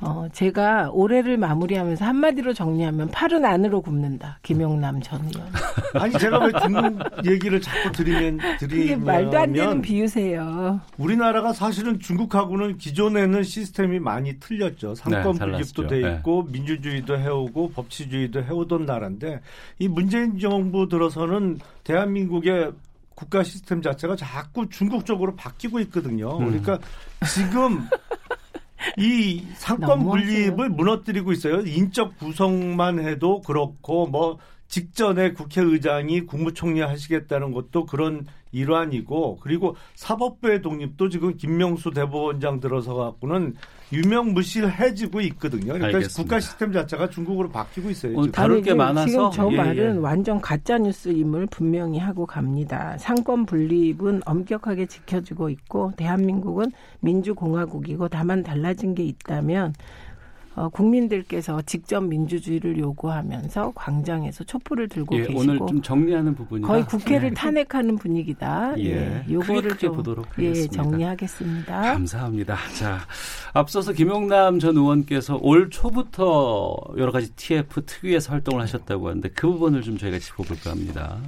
어, 0.01 0.29
제가 0.33 0.91
올해를 0.93 1.37
마무리하면서 1.37 2.05
한마디로 2.05 2.55
정리하면 2.55 3.09
팔은 3.11 3.45
안으로 3.45 3.83
굽는다. 3.83 4.39
김용남 4.43 5.01
전 5.03 5.21
의원. 5.25 5.49
아니 5.95 6.13
제가 6.19 6.45
왜 6.45 6.53
중국 6.63 7.27
얘기를 7.27 7.61
자꾸 7.61 7.91
드리면 7.93 8.39
드리면 8.61 9.05
말도 9.05 9.39
안 9.39 9.53
되는 9.53 9.83
비유세요. 9.83 10.81
우리나라가 10.99 11.53
사실은 11.53 11.99
중국하고는 11.99 12.79
기존에는 12.79 13.43
시스템이 13.43 13.99
많이 13.99 14.39
틀렸죠. 14.39 14.95
상권 14.95 15.33
네, 15.33 15.39
분립도 15.39 15.87
돼 15.89 16.01
네. 16.01 16.15
있고 16.15 16.45
네. 16.47 16.53
민주주의도 16.53 17.19
해오고 17.19 17.71
법치주의도 17.73 18.45
해오던 18.45 18.87
나라인데 18.87 19.41
이 19.81 19.89
문재인 19.89 20.39
정부 20.39 20.89
들어서는 20.89 21.59
대한민국의 21.83 22.73
국가 23.17 23.43
시스템 23.43 23.83
자체가 23.83 24.15
자꾸 24.15 24.69
중국 24.69 25.05
쪽으로 25.05 25.35
바뀌고 25.35 25.81
있거든요. 25.81 26.39
음. 26.39 26.47
그러니까 26.47 26.79
지금 27.27 27.89
이 28.97 29.45
상권 29.55 30.05
분립을 30.05 30.71
무너뜨리고 30.71 31.33
있어요. 31.33 31.61
인적 31.61 32.19
구성만 32.19 33.01
해도 33.01 33.41
그렇고 33.43 34.07
뭐 34.07 34.39
직전에 34.69 35.33
국회의장이 35.33 36.27
국무총리 36.27 36.81
하시겠다는 36.81 37.53
것도 37.53 37.87
그런 37.87 38.27
일환이고 38.53 39.39
그리고 39.43 39.77
사법부의 39.95 40.63
독립도 40.63 41.09
지금 41.09 41.37
김명수 41.37 41.91
대법원장 41.93 42.61
들어서 42.61 42.95
갖고는 42.95 43.55
유명무실해지고 43.93 45.21
있거든요. 45.23 45.73
그러니까 45.73 45.87
알겠습니다. 45.87 46.23
국가 46.23 46.41
시스템 46.41 46.73
자체가 46.73 47.11
중국으로 47.11 47.49
바뀌고 47.51 47.91
있어요. 47.91 48.17
오늘 48.17 48.33
다룰 48.33 48.63
게 48.63 48.75
많아서 48.75 49.07
지금 49.07 49.31
저 49.33 49.53
예, 49.53 49.57
말은 49.57 49.97
예. 49.97 49.99
완전 49.99 50.41
가짜 50.41 50.79
뉴스임을 50.79 51.47
분명히 51.47 51.99
하고 51.99 52.27
갑니다. 52.27 52.97
상권 52.99 53.47
분립은 53.47 54.23
엄격하게 54.27 54.87
지켜지고 54.87 55.49
있고 55.51 55.93
대한민국은 55.97 56.73
민주공화국이고 57.01 58.09
다만 58.09 58.43
달라진 58.43 58.95
게 58.95 59.05
있다면 59.05 59.75
어, 60.59 60.69
국민들께서 60.71 61.63
직접 61.63 62.01
민주주의를 62.01 62.79
요구하면서 62.79 63.73
광장에서 63.77 64.43
촛불을 64.43 64.89
들고 64.89 65.15
예, 65.17 65.21
계시고 65.21 65.41
오늘 65.41 65.59
좀 65.59 65.81
정리하는 65.81 66.35
부분이 66.35 66.63
거의 66.63 66.85
국회를 66.85 67.31
네. 67.31 67.35
탄핵하는 67.35 67.97
분위기다. 67.97 68.75
예, 68.79 69.25
예. 69.29 69.33
요거를 69.33 69.79
좀 69.79 69.95
보도록 69.95 70.27
예, 70.41 70.49
하겠습니다. 70.49 70.73
예, 70.73 70.83
정리하겠습니다. 70.83 71.81
감사합니다. 71.81 72.57
자, 72.77 72.99
앞서서 73.53 73.93
김용남 73.93 74.59
전 74.59 74.77
의원께서 74.77 75.39
올 75.41 75.71
초부터 75.71 76.77
여러 76.97 77.13
가지 77.13 77.31
TF 77.37 77.87
특위에서 77.87 78.33
활동을 78.33 78.61
하셨다고 78.63 79.09
하는데 79.09 79.29
그 79.29 79.49
부분을 79.49 79.83
좀 79.83 79.97
저희가 79.97 80.19
짚어볼까 80.19 80.71
합니다. 80.73 81.19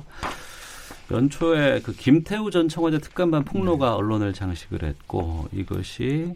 연초에 1.12 1.80
그 1.82 1.92
김태우 1.92 2.50
전 2.50 2.68
청와대 2.68 2.98
특감반 2.98 3.44
폭로가 3.44 3.94
언론을 3.94 4.32
장식을 4.32 4.82
했고 4.82 5.46
이것이 5.52 6.34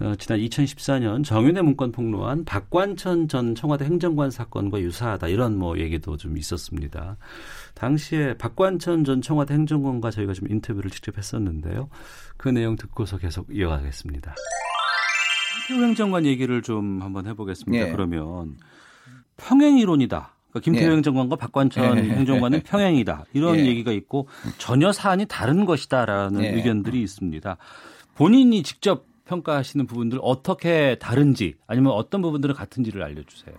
어, 0.00 0.14
지난 0.16 0.38
2014년 0.40 1.22
정윤회 1.22 1.60
문건 1.60 1.92
폭로한 1.92 2.44
박관천 2.46 3.28
전 3.28 3.54
청와대 3.54 3.84
행정관 3.84 4.30
사건과 4.30 4.80
유사하다 4.80 5.28
이런 5.28 5.58
뭐 5.58 5.78
얘기도 5.78 6.16
좀 6.16 6.38
있었습니다. 6.38 7.18
당시에 7.74 8.34
박관천 8.38 9.04
전 9.04 9.20
청와대 9.20 9.52
행정관과 9.54 10.10
저희가 10.10 10.32
좀 10.32 10.50
인터뷰를 10.50 10.90
직접 10.90 11.18
했었는데요. 11.18 11.90
그 12.38 12.48
내용 12.48 12.76
듣고서 12.76 13.18
계속 13.18 13.54
이어가겠습니다. 13.54 14.34
김태우 15.66 15.84
행정관 15.84 16.24
얘기를 16.24 16.62
좀 16.62 17.02
한번 17.02 17.26
해보겠습니다. 17.26 17.84
네. 17.84 17.92
그러면 17.92 18.56
평행 19.36 19.76
이론이다. 19.76 20.34
그러니까 20.48 20.64
김태우 20.64 20.88
네. 20.88 20.94
행정관과 20.96 21.36
박관천 21.36 21.96
네. 21.96 22.02
행정관은 22.08 22.62
평행이다. 22.62 23.26
이런 23.34 23.58
네. 23.58 23.66
얘기가 23.66 23.92
있고 23.92 24.28
전혀 24.56 24.92
사안이 24.92 25.26
다른 25.26 25.66
것이다라는 25.66 26.40
네. 26.40 26.54
의견들이 26.54 27.02
있습니다. 27.02 27.58
본인이 28.14 28.62
직접 28.62 29.09
평가하시는 29.30 29.86
부분들 29.86 30.18
어떻게 30.22 30.96
다른지 30.98 31.54
아니면 31.66 31.92
어떤 31.92 32.20
부분들은 32.22 32.54
같은지를 32.54 33.02
알려주세요. 33.02 33.54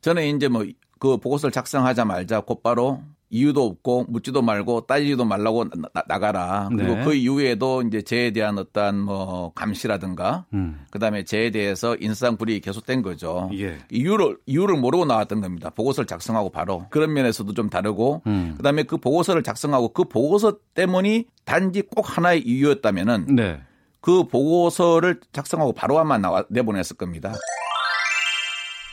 저는 0.00 0.36
이제 0.36 0.48
뭐 0.48 0.64
그 1.02 1.16
보고서를 1.16 1.50
작성하자말자 1.50 2.42
곧바로 2.42 3.02
이유도 3.28 3.64
없고 3.64 4.06
묻지도 4.08 4.40
말고 4.40 4.82
따지지도 4.82 5.24
말라고 5.24 5.64
나, 5.64 6.18
가라 6.20 6.68
그리고 6.70 6.94
네. 6.94 7.04
그 7.04 7.14
이후에도 7.14 7.82
이제 7.82 8.02
저에 8.02 8.30
대한 8.30 8.56
어떤 8.56 9.00
뭐 9.00 9.50
감시라든가 9.56 10.46
음. 10.52 10.84
그다음에 10.92 11.24
저에 11.24 11.50
대해서 11.50 11.96
인상 11.98 12.36
불이 12.36 12.60
계속된 12.60 13.02
거죠. 13.02 13.50
예. 13.54 13.78
이유를 13.90 14.38
이유를 14.46 14.76
모르고 14.76 15.04
나왔던 15.04 15.40
겁니다. 15.40 15.70
보고서를 15.70 16.06
작성하고 16.06 16.50
바로 16.50 16.86
그런 16.90 17.12
면에서도 17.12 17.52
좀 17.52 17.68
다르고 17.68 18.22
음. 18.28 18.54
그다음에 18.56 18.84
그 18.84 18.96
보고서를 18.96 19.42
작성하고 19.42 19.88
그 19.88 20.04
보고서 20.04 20.58
때문이 20.74 21.24
단지 21.44 21.82
꼭 21.82 22.16
하나의 22.16 22.42
이유였다면은 22.42 23.34
네. 23.34 23.60
그 24.02 24.24
보고서를 24.24 25.20
작성하고 25.32 25.72
바로 25.72 25.98
아마 25.98 26.18
나와 26.18 26.44
내보냈을 26.50 26.96
겁니다. 26.96 27.32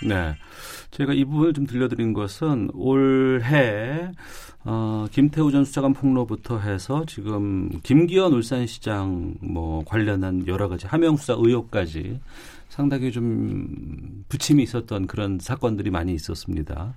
네. 0.07 0.35
제가 0.91 1.13
이 1.13 1.25
부분을 1.25 1.53
좀 1.53 1.65
들려드린 1.65 2.13
것은 2.13 2.69
올해 2.73 4.11
어, 4.63 5.07
김태우 5.11 5.51
전 5.51 5.65
수사관 5.65 5.93
폭로부터 5.93 6.59
해서 6.59 7.05
지금 7.05 7.69
김기현 7.83 8.33
울산시장 8.33 9.35
뭐 9.41 9.83
관련한 9.83 10.47
여러 10.47 10.69
가지 10.69 10.87
하명 10.87 11.17
수사 11.17 11.33
의혹까지 11.33 12.19
상당히 12.69 13.11
좀 13.11 14.23
부침이 14.29 14.63
있었던 14.63 15.07
그런 15.07 15.39
사건들이 15.39 15.89
많이 15.89 16.13
있었습니다. 16.13 16.95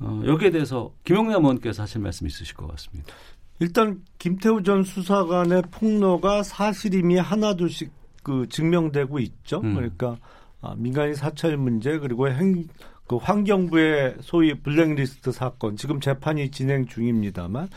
어, 0.00 0.22
여기에 0.24 0.50
대해서 0.50 0.92
김영남 1.04 1.44
의원께서 1.44 1.82
하실 1.82 2.00
말씀 2.00 2.26
있으실 2.26 2.56
것 2.56 2.66
같습니다. 2.68 3.14
일단 3.62 4.02
김태우 4.18 4.64
전 4.64 4.82
수사관의 4.82 5.62
폭로가 5.70 6.42
사실임이 6.42 7.16
하나둘씩 7.16 7.92
그 8.24 8.48
증명되고 8.48 9.20
있죠. 9.20 9.60
음. 9.60 9.76
그러니까 9.76 10.16
아, 10.60 10.74
민간인 10.76 11.14
사찰 11.14 11.56
문제 11.56 11.96
그리고 12.00 12.28
행, 12.28 12.64
그 13.06 13.18
환경부의 13.18 14.16
소위 14.20 14.54
블랙리스트 14.54 15.30
사건 15.30 15.76
지금 15.76 16.00
재판이 16.00 16.50
진행 16.50 16.86
중입니다만 16.86 17.68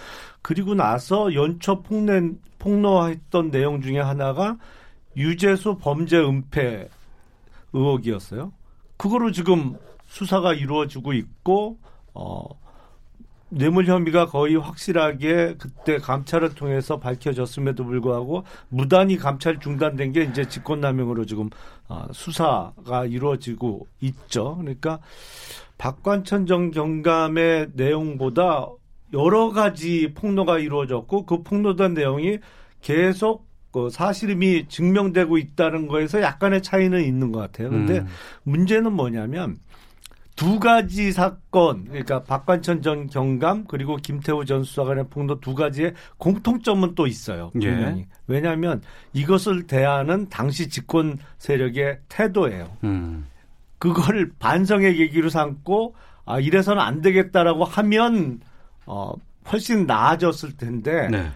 그리고 0.41 0.73
나서 0.73 1.31
연초 1.35 1.83
폭낸 1.83 2.39
폭로했던 2.57 3.51
내용 3.51 3.79
중에 3.79 3.99
하나가 3.99 4.57
유재수 5.15 5.77
범죄 5.79 6.17
은폐 6.17 6.89
의혹이었어요. 7.73 8.51
그거로 8.97 9.31
지금 9.31 9.75
수사가 10.07 10.55
이루어지고 10.55 11.13
있고 11.13 11.77
어 12.15 12.64
뇌물 13.55 13.85
혐의가 13.85 14.25
거의 14.25 14.57
확실하게 14.57 15.55
그때 15.57 15.97
감찰을 15.97 16.55
통해서 16.55 16.99
밝혀졌음에도 16.99 17.85
불구하고 17.85 18.43
무단히 18.67 19.15
감찰 19.15 19.59
중단된 19.59 20.11
게 20.11 20.23
이제 20.23 20.45
직권남용으로 20.45 21.25
지금 21.25 21.49
아, 21.87 22.07
수사가 22.11 23.05
이루어지고 23.05 23.87
있죠. 24.01 24.57
그러니까 24.59 24.99
박관천 25.77 26.47
정 26.47 26.71
경감의 26.71 27.69
내용보다 27.73 28.67
여러 29.13 29.51
가지 29.51 30.11
폭로가 30.13 30.59
이루어졌고 30.59 31.25
그 31.25 31.43
폭로된 31.43 31.93
내용이 31.93 32.39
계속 32.81 33.45
그 33.71 33.89
사실임이 33.89 34.67
증명되고 34.67 35.37
있다는 35.37 35.87
거에서 35.87 36.21
약간의 36.21 36.61
차이는 36.61 37.03
있는 37.03 37.31
것 37.31 37.39
같아요. 37.39 37.69
근데 37.69 37.99
음. 37.99 38.07
문제는 38.43 38.93
뭐냐면 38.93 39.57
두 40.35 40.59
가지 40.59 41.13
사건, 41.13 41.85
그러니까 41.85 42.23
박관천 42.23 42.81
전 42.81 43.07
경감 43.07 43.65
그리고 43.67 43.95
김태우 43.95 44.43
전 44.43 44.63
수사관의 44.63 45.05
폭로 45.09 45.39
두 45.39 45.55
가지의 45.55 45.93
공통점은 46.17 46.93
또 46.95 47.07
있어요. 47.07 47.51
예. 47.61 47.71
분명히. 47.71 48.01
예. 48.01 48.07
왜냐하면 48.27 48.81
이것을 49.13 49.65
대하는 49.65 50.27
당시 50.29 50.67
집권 50.67 51.19
세력의 51.37 51.99
태도예요. 52.09 52.69
음. 52.83 53.27
그걸 53.77 54.31
반성의 54.39 54.95
계기로 54.95 55.29
삼고 55.29 55.95
아 56.25 56.39
이래서는 56.39 56.81
안 56.81 57.01
되겠다라고 57.01 57.63
하면 57.63 58.41
어 58.85 59.13
훨씬 59.51 59.85
나아졌을 59.85 60.57
텐데 60.57 61.07
네. 61.09 61.31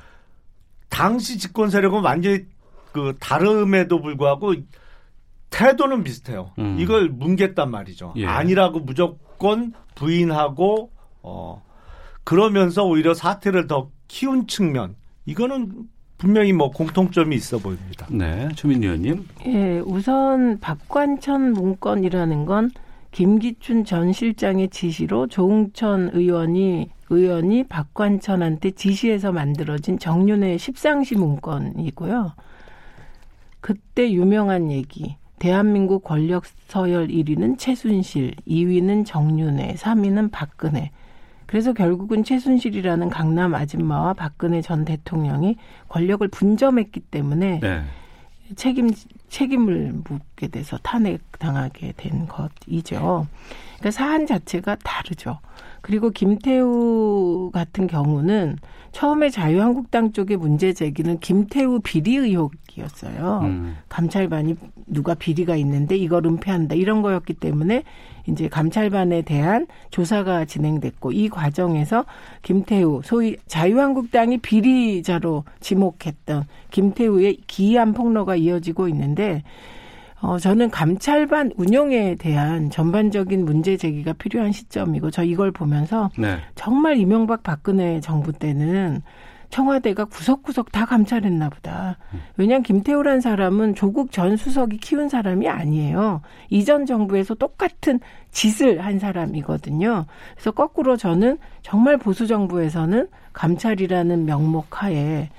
당시 0.90 1.38
집권 1.38 1.70
세력은 1.70 2.02
완전히 2.02 2.46
그 2.92 3.16
다름에도 3.20 4.02
불구하고 4.02 4.56
태도는 5.50 6.04
비슷해요. 6.04 6.52
음. 6.60 6.78
이걸 6.80 7.10
뭉갰단 7.10 7.70
말이죠. 7.70 8.14
예. 8.18 8.26
아니라고 8.26 8.80
무조건 8.80 9.74
부인하고 9.96 10.92
어 11.22 11.62
그러면서 12.24 12.86
오히려 12.86 13.14
사태를 13.14 13.68
더 13.68 13.90
키운 14.08 14.48
측면 14.48 14.96
이거는 15.26 15.88
분명히 16.18 16.52
뭐 16.54 16.70
공통점이 16.70 17.36
있어 17.36 17.60
보입니다. 17.60 18.06
네, 18.12 18.50
최민 18.56 18.84
의원님. 18.84 19.26
예, 19.48 19.80
우선 19.80 20.60
박관천 20.60 21.54
문건이라는 21.54 22.46
건 22.46 22.72
김기춘 23.12 23.86
전 23.86 24.12
실장의 24.12 24.70
지시로 24.70 25.28
조웅천 25.28 26.12
의원이 26.14 26.90
의원이 27.10 27.64
박관천한테 27.64 28.72
지시해서 28.72 29.32
만들어진 29.32 29.98
정윤의 29.98 30.60
십상시 30.60 31.16
문건이고요. 31.16 32.34
그때 33.62 34.12
유명한 34.12 34.72
얘기. 34.72 35.16
대한민국 35.40 36.04
권력 36.04 36.44
서열 36.68 37.08
1위는 37.08 37.58
최순실, 37.58 38.36
2위는 38.48 39.06
정윤회, 39.06 39.76
3위는 39.76 40.32
박근혜. 40.32 40.92
그래서 41.46 41.74
결국은 41.74 42.24
최순실이라는 42.24 43.10
강남 43.10 43.56
아줌마와 43.56 44.14
박근혜 44.14 44.62
전 44.62 44.86
대통령이 44.86 45.56
권력을 45.88 46.28
분점했기 46.28 47.00
때문에 47.00 47.60
네. 47.60 47.82
책임 48.56 48.92
책임을 49.30 49.94
묻게 50.04 50.48
돼서 50.48 50.78
탄핵 50.82 51.22
당하게 51.40 51.94
된 51.98 52.28
것이죠. 52.28 53.28
그러니까 53.78 53.92
사안 53.92 54.26
자체가 54.26 54.76
다르죠. 54.84 55.40
그리고 55.82 56.10
김태우 56.10 57.52
같은 57.54 57.88
경우는 57.88 58.58
처음에 58.92 59.30
자유한국당 59.30 60.12
쪽의 60.12 60.38
문제 60.38 60.74
제기는 60.74 61.20
김태우 61.20 61.80
비리 61.80 62.16
의혹 62.18 62.54
이었어요. 62.80 63.42
음. 63.44 63.78
감찰반이 63.88 64.56
누가 64.88 65.14
비리가 65.14 65.56
있는데 65.58 65.96
이걸 65.96 66.26
은폐한다 66.26 66.76
이런 66.76 67.02
거였기 67.02 67.36
때문에 67.36 67.84
이제 68.28 68.48
감찰반에 68.48 69.22
대한 69.24 69.68
조사가 69.92 70.46
진행됐고 70.46 71.12
이 71.12 71.30
과정에서 71.30 72.06
김태우 72.42 73.02
소위 73.04 73.38
자유한국당이 73.48 74.38
비리자로 74.40 75.44
지목했던 75.60 76.46
김태우의 76.72 77.38
기이한 77.48 77.94
폭로가 77.94 78.36
이어지고 78.36 78.88
있는데 78.90 79.44
어, 80.22 80.38
저는 80.38 80.70
감찰반 80.70 81.52
운영에 81.56 82.16
대한 82.16 82.70
전반적인 82.70 83.46
문제 83.46 83.78
제기가 83.78 84.14
필요한 84.14 84.52
시점이고 84.52 85.12
저 85.12 85.24
이걸 85.24 85.52
보면서 85.52 86.10
네. 86.18 86.38
정말 86.56 86.98
이명박 86.98 87.42
박근혜 87.42 88.02
정부 88.02 88.34
때는 88.34 89.02
청와대가 89.50 90.06
구석구석 90.06 90.72
다 90.72 90.86
감찰했나 90.86 91.50
보다. 91.50 91.98
왜냐하면 92.38 92.64
김태우란 92.64 93.22
사람은 93.22 93.76
조국 93.76 94.12
전 94.12 94.38
수석이 94.38 94.78
키운 94.78 95.10
사람이 95.10 95.48
아니에요. 95.48 96.22
이전 96.50 96.86
정부에서 96.86 97.36
똑같은 97.36 98.00
짓을 98.32 98.84
한 98.84 99.00
사람이거든요. 99.00 100.06
그래서 100.34 100.52
거꾸로 100.52 100.98
저는 100.98 101.38
정말 101.62 101.98
보수 101.98 102.28
정부에서는 102.28 103.08
감찰이라는 103.34 104.26
명목 104.26 104.84
하에 104.84 105.30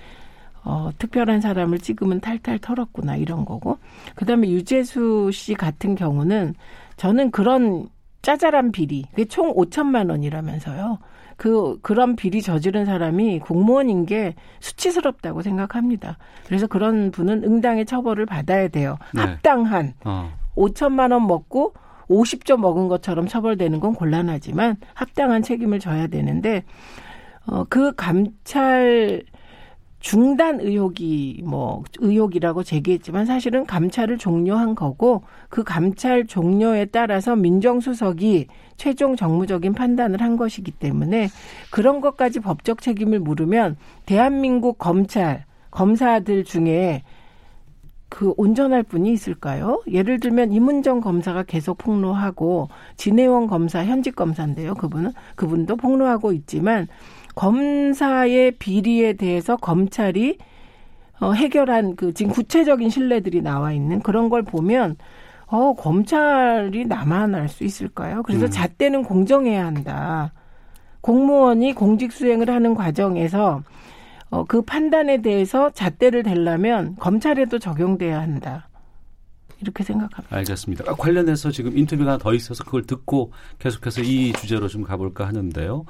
어, 0.63 0.91
특별한 0.99 1.41
사람을 1.41 1.79
찍으면 1.79 2.21
탈탈 2.21 2.59
털었구나 2.59 3.17
이런 3.17 3.45
거고 3.45 3.79
그다음에 4.15 4.51
유재수 4.51 5.31
씨 5.33 5.55
같은 5.55 5.95
경우는 5.95 6.55
저는 6.97 7.31
그런 7.31 7.89
짜잘한 8.23 8.73
비리 8.73 9.05
그게 9.11 9.25
총 9.25 9.55
5천만 9.55 10.11
원이라면서요. 10.11 10.99
그 11.41 11.79
그런 11.81 12.17
비리 12.17 12.43
저지른 12.43 12.85
사람이 12.85 13.39
공무원인 13.39 14.05
게 14.05 14.35
수치스럽다고 14.61 15.41
생각합니다. 15.41 16.19
그래서 16.47 16.67
그런 16.67 17.11
분은 17.11 17.45
응당의 17.45 17.87
처벌을 17.87 18.27
받아야 18.27 18.69
돼요. 18.69 18.99
네. 19.15 19.23
합당한 19.23 19.95
어. 20.05 20.31
5천만 20.55 21.13
원 21.13 21.27
먹고 21.27 21.73
50조 22.11 22.59
먹은 22.59 22.89
것처럼 22.89 23.27
처벌되는 23.27 23.81
건 23.81 23.95
곤란하지만 23.95 24.77
합당한 24.93 25.41
책임을 25.41 25.79
져야 25.79 26.09
되는데 26.09 26.63
어, 27.47 27.65
그 27.71 27.95
감찰 27.95 29.23
중단 30.01 30.61
의혹이 30.61 31.43
뭐 31.45 31.85
의혹이라고 31.99 32.63
제기했지만 32.63 33.27
사실은 33.27 33.67
감찰을 33.67 34.17
종료한 34.17 34.75
거고 34.75 35.23
그 35.51 35.63
감찰 35.63 36.27
종료에 36.27 36.87
따라서 36.87 37.37
민정수석이 37.37 38.47
최종 38.77 39.15
정무적인 39.15 39.75
판단을 39.75 40.23
한 40.23 40.39
것이기 40.39 40.71
때문에 40.73 41.29
그런 41.71 42.01
것까지 42.01 42.41
법적 42.41 42.81
책임을 42.81 43.21
물으면 43.21 43.77
대한민국 44.07 44.79
검찰 44.79 45.45
검사들 45.71 46.45
중에 46.45 47.03
그 48.09 48.35
온전할 48.37 48.83
분이 48.83 49.13
있을까요? 49.13 49.83
예를 49.87 50.19
들면 50.19 50.51
이문정 50.53 51.01
검사가 51.01 51.45
계속 51.45 51.79
폭로하고 51.79 52.69
진해원 52.97 53.47
검사 53.47 53.85
현직 53.85 54.17
검사인데요. 54.17 54.75
그분은 54.75 55.13
그분도 55.37 55.77
폭로하고 55.77 56.33
있지만 56.33 56.89
검사의 57.41 58.51
비리에 58.59 59.15
대해서 59.15 59.57
검찰이 59.57 60.37
어, 61.21 61.33
해결한 61.33 61.97
그 61.97 62.13
지금 62.13 62.33
구체적인 62.33 62.91
신뢰들이 62.91 63.41
나와 63.41 63.73
있는 63.73 64.01
그런 64.01 64.29
걸 64.29 64.43
보면 64.43 64.97
어, 65.47 65.73
검찰이 65.73 66.85
나만 66.85 67.35
알 67.35 67.49
수 67.49 67.65
있을까요? 67.65 68.23
그래서 68.25 68.45
음. 68.45 68.51
잣대는 68.51 69.05
공정해야 69.05 69.65
한다. 69.65 70.33
공무원이 71.01 71.73
공직 71.73 72.13
수행을 72.13 72.51
하는 72.51 72.75
과정에서 72.75 73.63
어, 74.29 74.45
그 74.45 74.61
판단에 74.61 75.23
대해서 75.23 75.71
잣대를 75.71 76.25
대려면 76.25 76.95
검찰에도 76.97 77.59
적용돼야 77.59 78.21
한다. 78.21 78.69
이렇게 79.61 79.85
생각합니다. 79.85 80.37
알겠습니다. 80.37 80.85
아, 80.87 80.95
관련해서 80.95 81.51
지금 81.51 81.77
인터뷰가 81.77 82.13
하나 82.13 82.19
더 82.19 82.35
있어서 82.35 82.65
그걸 82.65 82.83
듣고 82.83 83.33
계속해서 83.59 84.03
이 84.03 84.33
주제로 84.33 84.69
좀 84.69 84.83
가볼까 84.83 85.27
하는데요. 85.27 85.85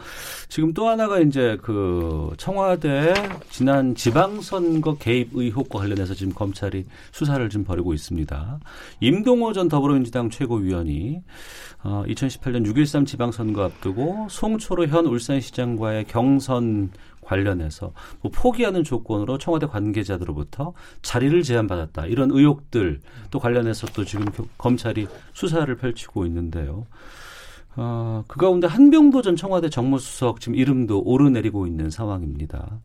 지금 0.49 0.75
또 0.75 0.89
하나가 0.89 1.21
이제 1.21 1.57
그 1.63 2.33
청와대 2.37 3.15
지난 3.51 3.95
지방선거 3.95 4.97
개입 4.99 5.31
의혹과 5.33 5.79
관련해서 5.81 6.15
지금 6.15 6.33
검찰이 6.33 6.85
수사를 7.13 7.49
좀 7.49 7.65
벌이고 7.65 7.95
있습니다. 7.95 8.61
임동호 9.01 9.53
전 9.53 9.69
더불어민주당 9.69 10.31
최고위원이 10.31 11.23
어, 11.83 12.05
2018년 12.07 12.67
6.13 12.67 13.07
지방선거 13.07 13.63
앞두고 13.63 14.27
송초로 14.29 14.89
현 14.89 15.07
울산시장과의 15.07 16.05
경선 16.05 16.91
관련해서 17.21 17.93
뭐 18.21 18.31
포기하는 18.35 18.85
조건으로 18.85 19.39
청와대 19.39 19.67
관계자들로부터 19.67 20.73
자리를 21.03 21.43
제안받았다. 21.43 22.07
이런 22.07 22.31
의혹들 22.31 23.01
또 23.31 23.39
관련해서 23.39 23.87
또 23.89 24.05
지금 24.05 24.27
검찰이 24.59 25.07
수사를 25.33 25.75
펼치고 25.77 26.27
있는데요. 26.27 26.87
어, 27.77 28.25
그 28.27 28.39
가운데 28.39 28.67
한병도 28.67 29.23
전 29.23 29.37
청와대 29.37 29.69
정무수석 29.69 30.41
지금 30.41 30.57
이름도 30.57 31.03
오르내리고 31.03 31.67
있는 31.67 31.91
상황입니다. 31.91 32.81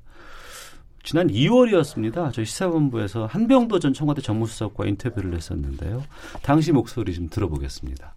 지난 1.04 1.28
2월이었습니다. 1.28 2.34
저희 2.34 2.45
시사본부에서 2.45 3.28
한병도 3.28 3.80
전 3.80 3.93
청와대 3.93 4.21
정무수석과 4.21 4.88
인터뷰를 4.88 5.36
했었는데요. 5.36 6.04
당시 6.41 6.71
목소리 6.71 7.13
좀 7.13 7.30
들어보겠습니다. 7.30 8.15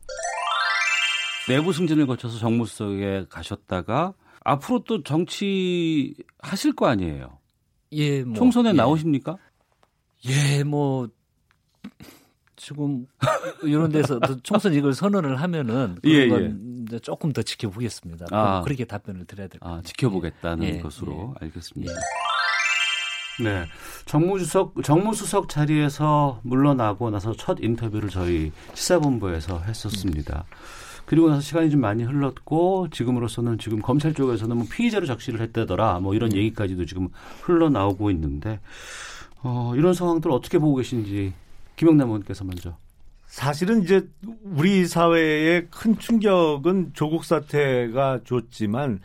내부 1.49 1.73
승진을 1.73 2.07
거쳐서 2.07 2.39
정무수석에 2.39 3.27
가셨다가 3.29 4.15
앞으로 4.53 4.85
또 4.85 5.03
정치 5.03 6.15
하실 6.39 6.75
거 6.75 6.87
아니에요? 6.87 7.39
예, 7.93 8.23
뭐, 8.23 8.35
총선에 8.35 8.71
예. 8.71 8.73
나오십니까? 8.73 9.37
예, 10.27 10.65
뭐 10.65 11.09
지금 12.57 13.07
이런 13.63 13.91
데서 13.91 14.19
총선 14.43 14.75
이걸 14.75 14.93
선언을 14.93 15.37
하면은 15.41 15.97
예, 16.05 16.29
예. 16.29 16.99
조금 17.01 17.33
더 17.33 17.43
지켜보겠습니다. 17.43 18.27
아, 18.31 18.63
그렇게 18.63 18.85
답변을 18.85 19.27
드려야 19.27 19.49
될 19.49 19.61
것 19.61 19.67
같아요. 19.67 19.79
아, 19.81 19.83
지켜보겠다는 19.83 20.65
예, 20.65 20.79
것으로 20.81 21.35
예. 21.41 21.45
알겠습니다. 21.47 21.93
예. 21.93 21.97
네. 23.45 23.65
정무수석, 24.07 24.83
정무수석 24.83 25.49
자리에서 25.49 26.41
물러나고 26.43 27.11
나서 27.11 27.33
첫 27.35 27.59
인터뷰를 27.61 28.09
저희 28.09 28.51
시사본부에서 28.75 29.61
했었습니다. 29.61 30.45
음. 30.49 30.88
그리고 31.09 31.31
나서 31.31 31.41
시간이 31.41 31.71
좀 31.71 31.81
많이 31.81 32.03
흘렀고 32.03 32.89
지금으로서는 32.91 33.57
지금 33.57 33.81
검찰 33.81 34.13
쪽에서는 34.13 34.55
뭐 34.55 34.67
피의자로 34.71 35.07
적시를 35.07 35.41
했다더라 35.41 36.01
뭐 36.01 36.15
이런 36.15 36.33
음. 36.33 36.37
얘기까지도 36.37 36.85
지금 36.85 37.09
흘러나오고 37.41 38.11
있는데 38.11 38.61
어, 39.43 39.73
이런 39.75 39.95
상황들 39.95 40.31
어떻게 40.31 40.59
보고 40.59 40.77
계신지 40.77 41.33
김영남 41.77 42.09
의원께서 42.09 42.45
먼저. 42.45 42.77
사실은 43.25 43.83
이제 43.83 44.07
우리 44.43 44.87
사회에 44.87 45.69
큰 45.71 45.99
충격은 45.99 46.91
조국 46.93 47.25
사태가 47.25 48.21
줬지만 48.25 49.01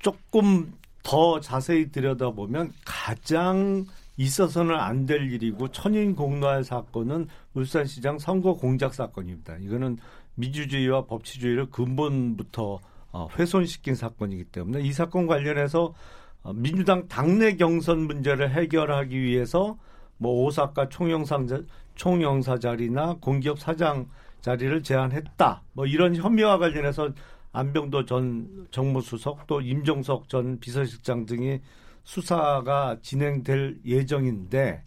조금 0.00 0.74
더 1.02 1.40
자세히 1.40 1.90
들여다보면 1.90 2.74
가장 2.84 3.86
있어서는 4.16 4.74
안 4.74 5.06
될 5.06 5.30
일이고 5.30 5.68
천인 5.68 6.14
공노할 6.14 6.64
사건은 6.64 7.28
울산시장 7.54 8.18
선거 8.18 8.54
공작 8.54 8.94
사건입니다. 8.94 9.56
이거는 9.58 9.98
민주주의와 10.34 11.06
법치주의를 11.06 11.70
근본부터 11.70 12.80
어, 13.12 13.28
훼손시킨 13.38 13.94
사건이기 13.94 14.44
때문에 14.44 14.80
이 14.82 14.92
사건 14.92 15.26
관련해서 15.26 15.94
어, 16.42 16.52
민주당 16.52 17.08
당내 17.08 17.56
경선 17.56 18.00
문제를 18.00 18.52
해결하기 18.52 19.20
위해서 19.20 19.78
뭐 20.18 20.44
오사카 20.44 20.88
총영상 20.88 21.46
총영사 21.94 22.58
자리나 22.58 23.16
공기업 23.20 23.58
사장 23.58 24.08
자리를 24.40 24.82
제안했다. 24.82 25.62
뭐 25.72 25.86
이런 25.86 26.14
혐의와 26.14 26.58
관련해서 26.58 27.10
안병도 27.52 28.04
전 28.04 28.66
정무수석 28.70 29.46
또 29.46 29.60
임종석 29.60 30.28
전 30.28 30.58
비서실장 30.60 31.26
등이 31.26 31.60
수사가 32.06 32.98
진행될 33.02 33.80
예정인데 33.84 34.84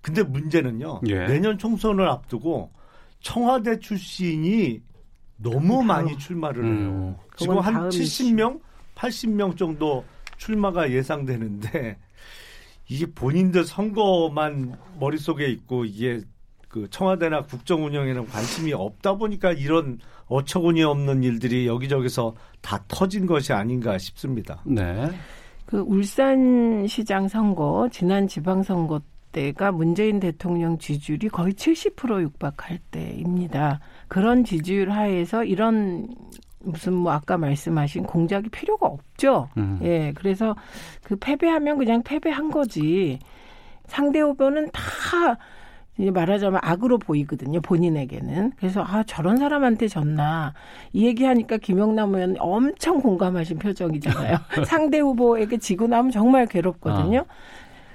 근데 0.00 0.22
문제는요. 0.22 1.00
예. 1.08 1.26
내년 1.26 1.58
총선을 1.58 2.08
앞두고 2.08 2.70
청와대 3.20 3.80
출신이 3.80 4.80
너무 5.36 5.82
많이 5.82 6.16
출마를 6.16 6.64
해요. 6.64 6.72
음. 6.72 7.16
지금 7.36 7.58
한 7.58 7.88
70명, 7.88 8.60
80명 8.94 9.56
정도 9.56 10.04
출마가 10.36 10.92
예상되는데 10.92 11.98
이게 12.88 13.06
본인들 13.06 13.64
선거만 13.64 14.78
머릿속에 15.00 15.48
있고 15.48 15.84
이게 15.84 16.20
그 16.68 16.88
청와대나 16.88 17.42
국정 17.42 17.84
운영에는 17.84 18.26
관심이 18.28 18.72
없다 18.72 19.14
보니까 19.14 19.50
이런 19.50 19.98
어처구니 20.26 20.84
없는 20.84 21.24
일들이 21.24 21.66
여기저기서 21.66 22.36
다 22.60 22.84
터진 22.86 23.26
것이 23.26 23.52
아닌가 23.52 23.98
싶습니다. 23.98 24.62
네. 24.64 25.10
그 25.66 25.80
울산시장 25.80 27.28
선거 27.28 27.88
지난 27.90 28.26
지방선거 28.26 29.00
때가 29.32 29.72
문재인 29.72 30.18
대통령 30.18 30.78
지지율이 30.78 31.28
거의 31.28 31.52
70% 31.52 32.22
육박할 32.22 32.78
때입니다. 32.90 33.80
그런 34.08 34.44
지지율 34.44 34.90
하에서 34.90 35.44
이런 35.44 36.08
무슨 36.60 36.94
뭐 36.94 37.12
아까 37.12 37.36
말씀하신 37.36 38.04
공작이 38.04 38.48
필요가 38.48 38.86
없죠. 38.86 39.48
음. 39.58 39.78
예, 39.82 40.12
그래서 40.16 40.56
그 41.02 41.16
패배하면 41.16 41.78
그냥 41.78 42.02
패배한 42.02 42.50
거지. 42.50 43.18
상대 43.86 44.20
후보는 44.20 44.70
다 44.72 44.80
말하자면 45.98 46.60
악으로 46.62 46.98
보이거든요. 46.98 47.60
본인에게는. 47.60 48.52
그래서 48.56 48.82
아 48.82 49.02
저런 49.04 49.36
사람한테 49.38 49.88
졌나 49.88 50.52
이 50.92 51.06
얘기하니까 51.06 51.56
김영남 51.56 52.14
의원 52.14 52.36
엄청 52.38 53.00
공감하신 53.00 53.58
표정이잖아요. 53.58 54.36
상대 54.66 54.98
후보에게 54.98 55.56
지고 55.58 55.86
나면 55.86 56.10
정말 56.10 56.46
괴롭거든요. 56.46 57.20
아. 57.20 57.34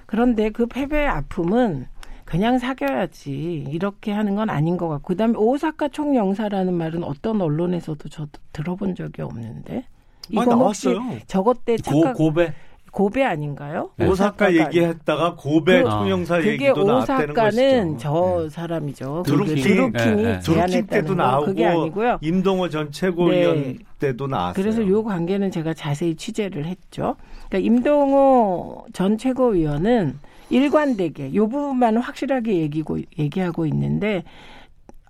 그런데 0.07 0.49
그 0.49 0.65
패배의 0.65 1.07
아픔은 1.07 1.87
그냥 2.25 2.59
사겨야지 2.59 3.65
이렇게 3.69 4.11
하는 4.11 4.35
건 4.35 4.49
아닌 4.49 4.77
것 4.77 4.87
같고 4.87 5.07
그다음에 5.09 5.37
오사카 5.37 5.89
총영사라는 5.89 6.73
말은 6.73 7.03
어떤 7.03 7.41
언론에서도 7.41 8.07
저도 8.09 8.31
들어본 8.53 8.95
적이 8.95 9.21
없는데 9.23 9.85
이거 10.29 10.43
혹시 10.55 10.87
저것 11.27 11.65
때 11.65 11.75
착각 11.77 12.13
고, 12.13 12.25
고배 12.25 12.53
고베 12.91 13.23
아닌가요? 13.23 13.91
네. 13.95 14.05
오사카 14.05 14.53
얘기했다가 14.53 15.35
고베 15.35 15.83
그, 15.83 15.89
총영사 15.89 16.43
얘기도 16.45 16.83
나왔다는 16.83 17.33
것이죠. 17.33 17.61
오사카는 17.61 17.97
저 17.97 18.39
네. 18.43 18.49
사람이죠. 18.49 19.23
드루킹, 19.25 19.55
드루킹이 19.55 20.23
네. 20.23 20.39
드루킹 20.39 20.87
때도 20.87 21.15
나오고 21.15 21.45
그게 21.45 21.65
아니고요. 21.65 22.19
임동호 22.21 22.69
전 22.69 22.91
최고위원 22.91 23.61
네. 23.61 23.75
때도 23.99 24.27
나왔어요. 24.27 24.61
그래서 24.61 24.85
요 24.87 25.03
관계는 25.03 25.51
제가 25.51 25.73
자세히 25.73 26.15
취재를 26.15 26.65
했죠. 26.65 27.15
그러니까 27.47 27.59
임동호 27.59 28.87
전 28.91 29.17
최고위원은 29.17 30.19
일관되게 30.49 31.33
요 31.33 31.47
부분만 31.47 31.95
확실하게 31.95 32.57
얘기고 32.57 32.99
얘기하고 33.17 33.65
있는데 33.67 34.23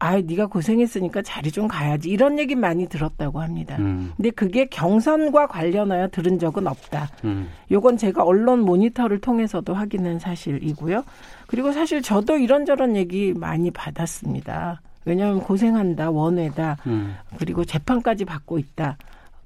아, 0.02 0.20
네가 0.20 0.48
고생했으니까 0.48 1.22
자리 1.22 1.52
좀 1.52 1.68
가야지. 1.68 2.10
이런 2.10 2.40
얘기 2.40 2.56
많이 2.56 2.88
들었다고 2.88 3.40
합니다. 3.40 3.78
음. 3.78 4.12
근데 4.18 4.32
그게 4.32 4.66
경선과 4.66 5.46
관련하여 5.46 6.08
들은 6.08 6.40
적은 6.40 6.66
없다. 6.66 7.08
음. 7.24 7.50
요건 7.70 7.98
제가 7.98 8.24
언론 8.24 8.62
모니터를 8.62 9.22
통해서도 9.22 9.76
확인한 9.76 10.18
사실이고요. 10.18 11.04
그리고 11.46 11.72
사실 11.72 12.02
저도 12.02 12.40
이런저런 12.40 12.96
얘기 12.96 13.32
많이 13.34 13.70
받았습니다. 13.70 14.82
왜냐하면 15.06 15.40
고생한다, 15.40 16.10
원회다, 16.10 16.78
음. 16.88 17.16
그리고 17.38 17.64
재판까지 17.64 18.26
받고 18.26 18.58
있다. 18.58 18.98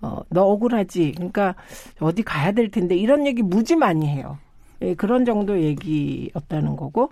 어, 0.01 0.21
너 0.29 0.43
억울하지. 0.43 1.15
그러니까 1.17 1.55
어디 1.99 2.23
가야 2.23 2.53
될 2.53 2.71
텐데 2.71 2.95
이런 2.95 3.27
얘기 3.27 3.41
무지 3.41 3.75
많이 3.75 4.07
해요. 4.07 4.37
예, 4.81 4.93
그런 4.95 5.25
정도 5.25 5.59
얘기였다는 5.59 6.75
거고. 6.75 7.09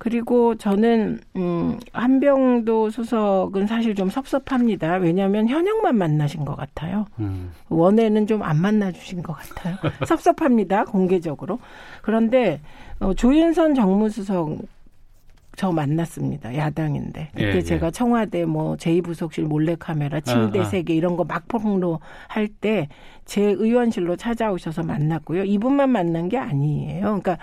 그리고 0.00 0.54
저는 0.54 1.18
음 1.34 1.76
한병도 1.92 2.90
수석은 2.90 3.66
사실 3.66 3.96
좀 3.96 4.10
섭섭합니다. 4.10 4.94
왜냐하면 4.98 5.48
현역만 5.48 5.96
만나신 5.96 6.44
것 6.44 6.54
같아요. 6.56 7.06
음. 7.18 7.50
원에는 7.68 8.26
좀 8.28 8.42
안 8.42 8.60
만나 8.60 8.92
주신 8.92 9.22
것 9.24 9.32
같아요. 9.32 9.76
섭섭합니다. 10.06 10.84
공개적으로. 10.84 11.58
그런데 12.02 12.60
어, 13.00 13.12
조윤선 13.12 13.74
정무수석 13.74 14.58
저 15.58 15.72
만났습니다. 15.72 16.54
야당인데. 16.56 17.30
그때 17.32 17.56
예, 17.56 17.60
제가 17.62 17.88
예. 17.88 17.90
청와대 17.90 18.44
뭐 18.44 18.76
제2부속실 18.76 19.42
몰래카메라 19.42 20.20
침대 20.20 20.60
아, 20.60 20.62
아. 20.62 20.64
세개 20.64 20.94
이런 20.94 21.16
거 21.16 21.24
막 21.24 21.48
폭로 21.48 21.98
할 22.28 22.46
때 22.60 22.86
제 23.24 23.42
의원실로 23.42 24.14
찾아오셔서 24.14 24.84
만났고요. 24.84 25.42
이분만 25.44 25.90
만난 25.90 26.28
게 26.28 26.38
아니에요. 26.38 27.00
그러니까 27.02 27.38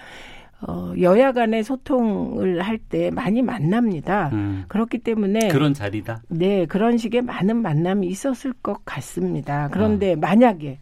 어, 0.65 0.93
여야 1.01 1.34
간의 1.34 1.63
소통을 1.65 2.62
할 2.62 2.78
때 2.78 3.12
많이 3.12 3.41
만납니다. 3.41 4.30
음. 4.32 4.63
그렇기 4.69 4.99
때문에 4.99 5.49
그런 5.49 5.73
자리다. 5.73 6.21
네, 6.30 6.65
그런 6.67 6.97
식의 6.97 7.21
많은 7.21 7.58
만남이 7.62 8.08
있었을 8.08 8.54
것 8.63 8.84
같습니다. 8.86 9.67
그런데 9.73 10.13
아. 10.13 10.15
만약에 10.15 10.80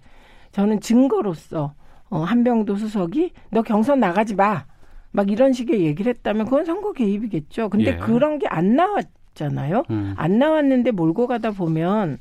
저는 0.51 0.81
증거로서 0.81 1.73
어, 2.11 2.19
한병도 2.21 2.75
수석이 2.75 3.31
너 3.49 3.63
경선 3.63 3.99
나가지 3.99 4.35
마. 4.35 4.65
막 5.13 5.31
이런 5.31 5.53
식의 5.53 5.81
얘기를 5.85 6.09
했다면 6.13 6.45
그건 6.45 6.65
선거 6.65 6.91
개입이겠죠. 6.91 7.69
근데 7.69 7.91
예. 7.91 7.97
그런 7.97 8.39
게 8.39 8.47
안 8.49 8.75
나왔잖아요. 8.75 9.83
음. 9.89 10.13
안 10.17 10.37
나왔는데 10.39 10.91
몰고 10.91 11.27
가다 11.27 11.51
보면 11.51 12.17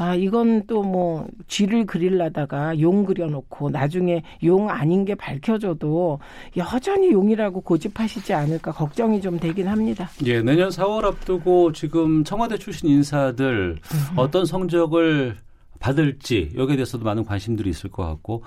아, 0.00 0.14
이건 0.14 0.64
또 0.68 0.82
뭐 0.84 1.26
쥐를 1.48 1.84
그릴라다가 1.86 2.78
용 2.80 3.04
그려놓고 3.04 3.70
나중에 3.70 4.22
용 4.44 4.70
아닌 4.70 5.04
게 5.04 5.16
밝혀져도 5.16 6.20
여전히 6.56 7.10
용이라고 7.10 7.62
고집하시지 7.62 8.32
않을까 8.32 8.70
걱정이 8.72 9.20
좀 9.20 9.40
되긴 9.40 9.66
합니다. 9.66 10.08
예, 10.24 10.40
내년 10.40 10.68
4월 10.68 11.04
앞두고 11.04 11.72
지금 11.72 12.22
청와대 12.22 12.56
출신 12.58 12.88
인사들 12.90 13.76
음. 13.82 13.98
어떤 14.18 14.44
성적을 14.46 15.34
받을지 15.78 16.50
여기에 16.56 16.76
대해서도 16.76 17.04
많은 17.04 17.24
관심들이 17.24 17.70
있을 17.70 17.90
것 17.90 18.04
같고 18.04 18.42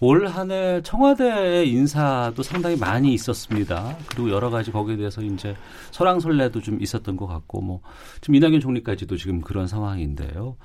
올 0.00 0.26
한 0.28 0.50
해 0.50 0.80
청와대 0.82 1.64
인사도 1.64 2.42
상당히 2.42 2.76
많이 2.76 3.12
있었습니다. 3.14 3.96
그리고 4.08 4.30
여러 4.30 4.50
가지 4.50 4.70
거기에 4.70 4.96
대해서 4.96 5.22
이제 5.22 5.56
설왕설래도 5.92 6.60
좀 6.60 6.80
있었던 6.82 7.16
것 7.16 7.26
같고 7.26 7.60
뭐 7.60 7.80
지금 8.20 8.34
이낙연 8.36 8.60
총리까지도 8.60 9.16
지금 9.16 9.40
그런 9.40 9.66
상황인데요. 9.66 10.56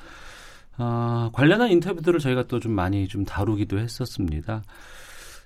어, 0.78 1.30
관련한 1.34 1.70
인터뷰들을 1.72 2.20
저희가 2.20 2.48
또 2.48 2.60
좀 2.60 2.72
많이 2.74 3.08
좀 3.08 3.26
다루기도 3.26 3.80
했었습니다. 3.80 4.64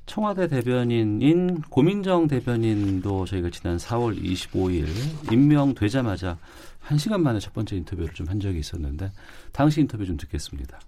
청와대 0.05 0.47
대변인인 0.47 1.61
고민정 1.69 2.27
대변인도 2.27 3.25
저희가 3.25 3.49
지난 3.51 3.77
4월 3.77 4.21
25일 4.21 4.85
임명되자마자 5.31 6.37
1시간 6.87 7.21
만에 7.21 7.39
첫 7.39 7.53
번째 7.53 7.75
인터뷰를 7.77 8.13
좀 8.13 8.27
한 8.27 8.39
적이 8.39 8.59
있었는데 8.59 9.11
당시 9.51 9.81
인터뷰 9.81 10.05
좀 10.05 10.17
듣겠습니다. 10.17 10.79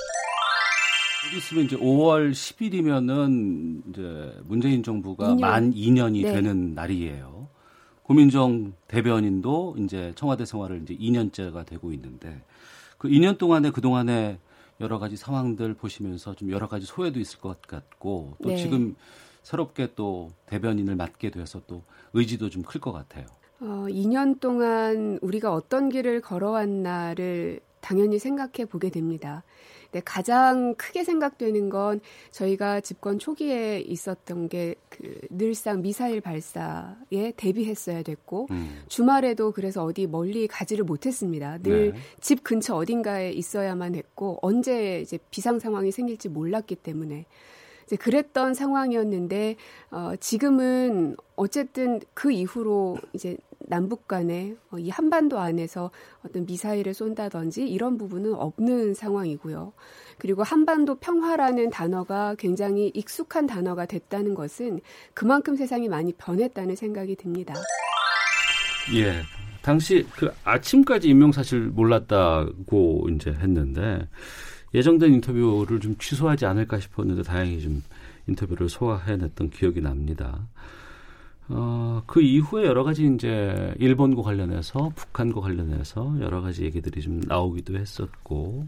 곧 1.31 1.37
있으면 1.37 1.65
이제 1.65 1.75
5월 1.77 2.31
10일이면은 2.31 3.89
이제 3.89 4.41
문재인 4.45 4.83
정부가 4.83 5.29
2년. 5.35 5.39
만 5.41 5.73
2년이 5.73 6.23
네. 6.23 6.33
되는 6.33 6.73
날이에요. 6.75 7.47
고민정 8.03 8.73
대변인도 8.87 9.75
이제 9.79 10.13
청와대 10.15 10.45
생활을 10.45 10.81
이제 10.83 10.95
2년째가 10.95 11.65
되고 11.65 11.91
있는데 11.93 12.43
그 12.97 13.07
2년 13.09 13.37
동안에 13.37 13.71
그 13.71 13.81
동안에 13.81 14.37
여러 14.81 14.99
가지 14.99 15.15
상황들 15.17 15.73
보시면서 15.73 16.35
좀 16.35 16.51
여러 16.51 16.67
가지 16.67 16.85
소외도 16.85 17.19
있을 17.19 17.39
것 17.39 17.61
같고 17.63 18.37
또 18.43 18.49
네. 18.49 18.57
지금 18.57 18.95
새롭게 19.41 19.93
또 19.95 20.31
대변인을 20.45 20.95
맡게 20.95 21.31
돼서 21.31 21.61
또 21.67 21.83
의지도 22.13 22.49
좀 22.49 22.63
클 22.63 22.79
것 22.81 22.91
같아요. 22.91 23.25
어, 23.59 23.85
2년 23.89 24.39
동안 24.39 25.19
우리가 25.21 25.53
어떤 25.53 25.89
길을 25.89 26.21
걸어왔나를 26.21 27.59
당연히 27.81 28.19
생각해 28.19 28.65
보게 28.69 28.89
됩니다. 28.89 29.43
네, 29.91 30.01
가장 30.03 30.75
크게 30.75 31.03
생각되는 31.03 31.69
건 31.69 32.01
저희가 32.31 32.81
집권 32.81 33.19
초기에 33.19 33.79
있었던 33.79 34.49
게 34.49 34.75
그 34.97 35.19
늘상 35.29 35.81
미사일 35.81 36.21
발사에 36.21 37.33
대비했어야 37.35 38.01
됐고 38.01 38.47
음. 38.51 38.83
주말에도 38.87 39.51
그래서 39.51 39.83
어디 39.83 40.07
멀리 40.07 40.47
가지를 40.47 40.85
못했습니다. 40.85 41.57
늘집 41.61 42.37
네. 42.37 42.43
근처 42.43 42.75
어딘가에 42.75 43.31
있어야만 43.31 43.95
했고 43.95 44.39
언제 44.41 45.01
이제 45.01 45.19
비상 45.31 45.59
상황이 45.59 45.91
생길지 45.91 46.29
몰랐기 46.29 46.75
때문에 46.75 47.25
이제 47.85 47.95
그랬던 47.97 48.53
상황이었는데 48.53 49.57
어 49.91 50.13
지금은 50.19 51.17
어쨌든 51.35 51.99
그 52.13 52.31
이후로 52.31 52.97
이제 53.13 53.37
남북 53.67 54.07
간에 54.07 54.55
어, 54.71 54.77
이 54.77 54.89
한반도 54.89 55.39
안에서 55.39 55.91
어떤 56.23 56.45
미사일을 56.45 56.93
쏜다든지 56.93 57.67
이런 57.67 57.97
부분은 57.97 58.33
없는 58.35 58.93
상황이고요. 58.93 59.73
그리고 60.17 60.43
한반도 60.43 60.95
평화라는 60.95 61.69
단어가 61.69 62.35
굉장히 62.37 62.91
익숙한 62.93 63.47
단어가 63.47 63.85
됐다는 63.85 64.33
것은 64.33 64.81
그만큼 65.13 65.55
세상이 65.55 65.89
많이 65.89 66.13
변했다는 66.13 66.75
생각이 66.75 67.15
듭니다. 67.15 67.53
예. 68.95 69.21
당시 69.61 70.05
그 70.15 70.31
아침까지 70.43 71.09
임명 71.09 71.31
사실 71.31 71.61
몰랐다고 71.61 73.09
이제 73.09 73.31
했는데 73.31 74.07
예정된 74.75 75.13
인터뷰를 75.13 75.79
좀 75.79 75.97
취소하지 75.97 76.45
않을까 76.45 76.79
싶었는데 76.79 77.23
다행히 77.23 77.59
좀 77.59 77.81
인터뷰를 78.27 78.69
소화해냈던 78.69 79.49
기억이 79.49 79.81
납니다. 79.81 80.47
어, 81.47 82.01
그 82.07 82.21
이후에 82.21 82.65
여러 82.65 82.83
가지 82.83 83.05
이제 83.05 83.73
일본과 83.79 84.23
관련해서 84.23 84.91
북한과 84.95 85.41
관련해서 85.41 86.17
여러 86.19 86.41
가지 86.41 86.63
얘기들이 86.63 87.01
좀 87.01 87.21
나오기도 87.27 87.77
했었고 87.77 88.67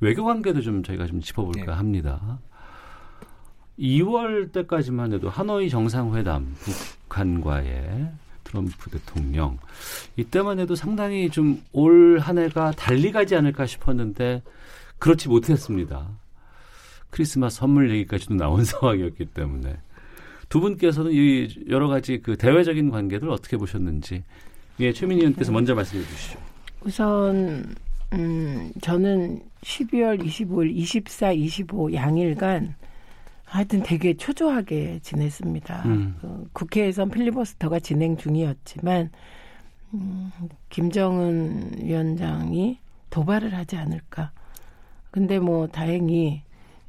외교 0.00 0.24
관계도 0.24 0.60
좀 0.60 0.82
저희가 0.84 1.06
좀 1.06 1.20
짚어볼까 1.20 1.66
네. 1.66 1.72
합니다. 1.72 2.38
2월 3.78 4.52
때까지만 4.52 5.12
해도 5.14 5.28
하노이 5.30 5.68
정상회담 5.70 6.54
북한과의 7.08 8.12
트럼프 8.44 8.90
대통령 8.90 9.58
이때만 10.16 10.58
해도 10.60 10.74
상당히 10.74 11.30
좀 11.30 11.60
올 11.72 12.18
한 12.20 12.38
해가 12.38 12.70
달리 12.72 13.10
가지 13.10 13.34
않을까 13.34 13.66
싶었는데 13.66 14.42
그렇지 14.98 15.28
못했습니다. 15.28 16.06
크리스마스 17.10 17.56
선물 17.58 17.90
얘기까지도 17.90 18.34
나온 18.34 18.62
상황이었기 18.64 19.26
때문에 19.26 19.76
두 20.52 20.60
분께서는 20.60 21.12
이 21.14 21.48
여러 21.70 21.88
가지 21.88 22.20
그 22.20 22.36
대외적인 22.36 22.90
관계들 22.90 23.30
어떻게 23.30 23.56
보셨는지 23.56 24.22
예, 24.80 24.92
최민희 24.92 25.22
의원께서 25.22 25.50
네. 25.50 25.54
먼저 25.54 25.74
말씀해 25.74 26.04
주시죠. 26.04 26.38
우선 26.82 27.74
음, 28.12 28.70
저는 28.82 29.40
12월 29.62 30.22
25일, 30.22 30.76
24, 30.76 31.32
25 31.32 31.94
양일간 31.94 32.74
하여튼 33.44 33.82
되게 33.82 34.12
초조하게 34.12 34.98
지냈습니다. 35.02 35.84
음. 35.86 36.16
그 36.20 36.46
국회에선 36.52 37.08
필리버스터가 37.08 37.80
진행 37.80 38.18
중이었지만 38.18 39.08
음, 39.94 40.32
김정은 40.68 41.78
위원장이 41.78 42.78
도발을 43.08 43.54
하지 43.54 43.76
않을까. 43.76 44.32
근데 45.10 45.38
뭐 45.38 45.66
다행히 45.66 46.42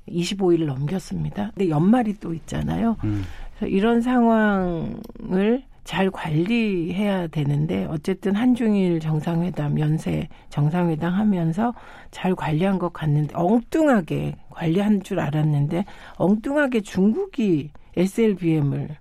25일 0.10 0.65
넘겼습니다. 0.65 1.52
근데 1.56 1.69
연말이 1.69 2.13
또 2.19 2.34
있잖아요. 2.34 2.97
음. 3.06 3.23
이런 3.67 4.02
상황을 4.02 5.63
잘 5.84 6.10
관리해야 6.10 7.28
되는데 7.28 7.86
어쨌든 7.89 8.36
한중일 8.36 9.02
정상회담 9.02 9.80
연쇄 9.80 10.30
정상회담 10.49 11.13
하면서 11.13 11.73
잘 12.10 12.36
관리한 12.36 12.80
것 12.80 12.93
같는데 12.93 13.36
엉뚱하게 13.36 14.36
관리한 14.49 15.04
줄 15.04 15.19
알았는데 15.19 15.84
엉뚱하게 16.15 16.82
중국이 16.82 17.71
SLBM을 17.97 18.97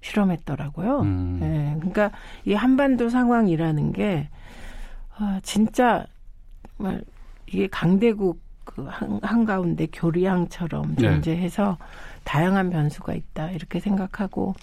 실험했더라고요. 0.00 1.00
음. 1.00 1.38
네, 1.40 1.74
그러니까 1.78 2.12
이 2.44 2.52
한반도 2.52 3.08
상황이라는 3.08 3.92
게 3.92 4.28
아, 5.16 5.40
진짜 5.42 6.06
정말 6.76 7.02
이게 7.46 7.66
강대국 7.68 8.40
그 8.68 8.84
한, 8.84 9.18
한가운데 9.22 9.86
교리항처럼 9.90 10.96
네. 10.96 11.02
존재해서 11.02 11.78
네. 11.80 11.86
다양한 12.24 12.68
변수가 12.68 13.14
있다 13.14 13.50
이렇게 13.52 13.80
생각하고 13.80 14.54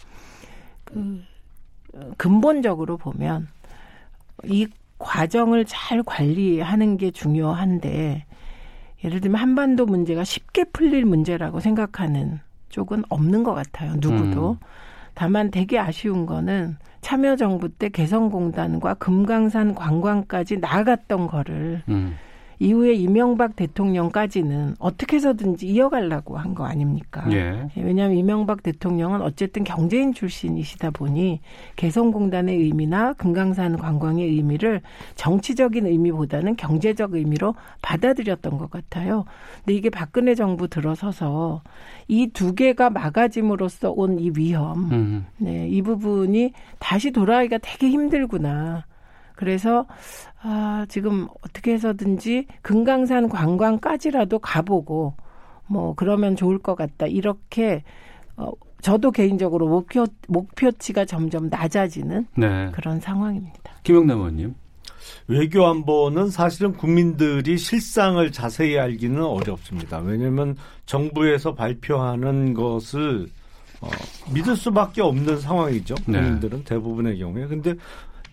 그 0.84 1.24
근본적으로 2.18 2.98
보면 2.98 3.48
이 4.44 4.68
과정을 5.00 5.66
잘 5.66 6.04
관리하는 6.04 6.98
게 6.98 7.10
중요한데 7.10 8.26
예를 9.04 9.22
들면 9.22 9.42
한반도 9.42 9.88
문제가 9.88 10.24
쉽게 10.24 10.66
풀릴 10.66 11.06
문제라고 11.06 11.60
생각하는 11.60 12.40
쪽은 12.70 13.04
없는 13.10 13.44
것 13.44 13.56
같아요. 13.56 13.94
누구도. 13.96 14.52
음. 14.52 14.68
다만 15.16 15.50
되게 15.50 15.80
아쉬운 15.80 16.26
거는 16.26 16.78
참여정부 17.02 17.70
때 17.70 17.90
개성공단과 17.90 18.96
금강산 18.96 19.74
관광까지 19.74 20.58
나갔던 20.58 21.28
거를 21.28 21.82
음. 21.88 22.16
이후에 22.60 22.94
이명박 22.94 23.56
대통령까지는 23.56 24.76
어떻게 24.80 25.18
해서든지 25.18 25.68
이어가려고 25.68 26.38
한 26.38 26.56
거 26.56 26.66
아닙니까? 26.66 27.26
예. 27.32 27.68
왜냐하면 27.76 28.18
이명박 28.18 28.64
대통령은 28.64 29.22
어쨌든 29.22 29.64
경제인 29.66 30.14
출신이시다 30.14 30.92
보니 30.92 31.42
개성공단의 31.76 32.56
의미나 32.58 33.14
금강산 33.14 33.78
관광의 33.78 34.26
의미를 34.26 34.82
정치적인 35.16 35.86
의미보다는 35.86 36.56
경제적 36.56 37.14
의미로 37.14 37.56
받아들였던 37.82 38.58
것 38.58 38.70
같아요. 38.72 39.26
근데 39.66 39.74
이게 39.74 39.90
박근혜 39.90 40.34
정부 40.34 40.68
들어서서 40.70 41.62
이 42.08 42.28
두 42.34 42.54
개가 42.56 42.90
막아짐으로써 42.90 43.92
온 43.92 44.16
이 44.20 44.32
위험, 44.36 44.92
음. 44.92 45.26
네, 45.38 45.68
이 45.68 45.82
부분이 45.82 46.54
다시 46.80 47.12
돌아가기가 47.12 47.58
되게 47.58 47.90
힘들구나. 47.90 48.86
그래서 49.36 49.86
아, 50.42 50.86
지금 50.90 51.28
어떻게 51.44 51.74
해서든지 51.74 52.48
금강산 52.62 53.30
관광까지라도 53.30 54.40
가보고 54.40 55.14
뭐 55.68 55.94
그러면 55.96 56.36
좋을 56.36 56.60
것 56.60 56.76
같다. 56.76 57.08
이렇게 57.08 57.84
어, 58.38 58.52
저도 58.82 59.12
개인적으로 59.12 59.68
목표 59.68 60.06
목표치가 60.28 61.06
점점 61.06 61.50
낮아지는 61.50 62.28
네. 62.36 62.70
그런 62.72 63.00
상황입니다. 63.00 63.72
김영남 63.84 64.20
의원님. 64.20 64.56
외교 65.28 65.66
안보는 65.66 66.30
사실은 66.30 66.74
국민들이 66.74 67.58
실상을 67.58 68.32
자세히 68.32 68.78
알기는 68.78 69.24
어렵습니다. 69.24 70.00
왜냐하면 70.00 70.56
정부에서 70.86 71.56
발표하는 71.56 72.54
것을 72.54 73.28
어, 73.82 73.90
믿을 74.34 74.56
수밖에 74.56 75.02
없는 75.02 75.40
상황이죠. 75.40 75.96
네. 76.08 76.20
국민들은 76.20 76.60
네. 76.60 76.64
대부분의 76.66 77.20
경우에. 77.20 77.48
근데 77.48 77.76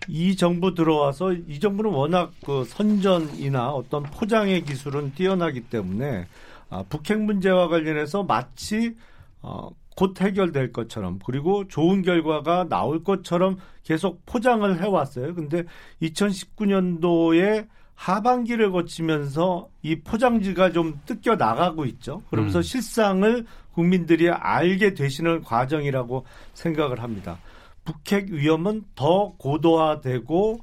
이 0.07 0.35
정부 0.35 0.73
들어와서 0.73 1.33
이 1.33 1.59
정부는 1.59 1.91
워낙 1.91 2.31
그 2.45 2.63
선전이나 2.65 3.71
어떤 3.71 4.03
포장의 4.03 4.63
기술은 4.63 5.13
뛰어나기 5.15 5.61
때문에 5.61 6.27
아, 6.69 6.83
북핵 6.89 7.21
문제와 7.21 7.67
관련해서 7.67 8.23
마치 8.23 8.95
어, 9.41 9.69
곧 9.95 10.19
해결될 10.19 10.71
것처럼 10.71 11.19
그리고 11.23 11.67
좋은 11.67 12.01
결과가 12.01 12.67
나올 12.67 13.03
것처럼 13.03 13.57
계속 13.83 14.25
포장을 14.25 14.81
해왔어요. 14.81 15.35
근데 15.35 15.63
2019년도에 16.01 17.67
하반기를 17.95 18.71
거치면서 18.71 19.69
이 19.81 19.99
포장지가 19.99 20.71
좀 20.71 20.99
뜯겨 21.05 21.35
나가고 21.35 21.85
있죠. 21.85 22.21
그러면서 22.29 22.59
음. 22.59 22.61
실상을 22.63 23.45
국민들이 23.73 24.29
알게 24.29 24.93
되시는 24.93 25.41
과정이라고 25.43 26.25
생각을 26.53 27.01
합니다. 27.01 27.37
북핵 27.85 28.29
위험은 28.29 28.83
더 28.95 29.33
고도화되고 29.37 30.59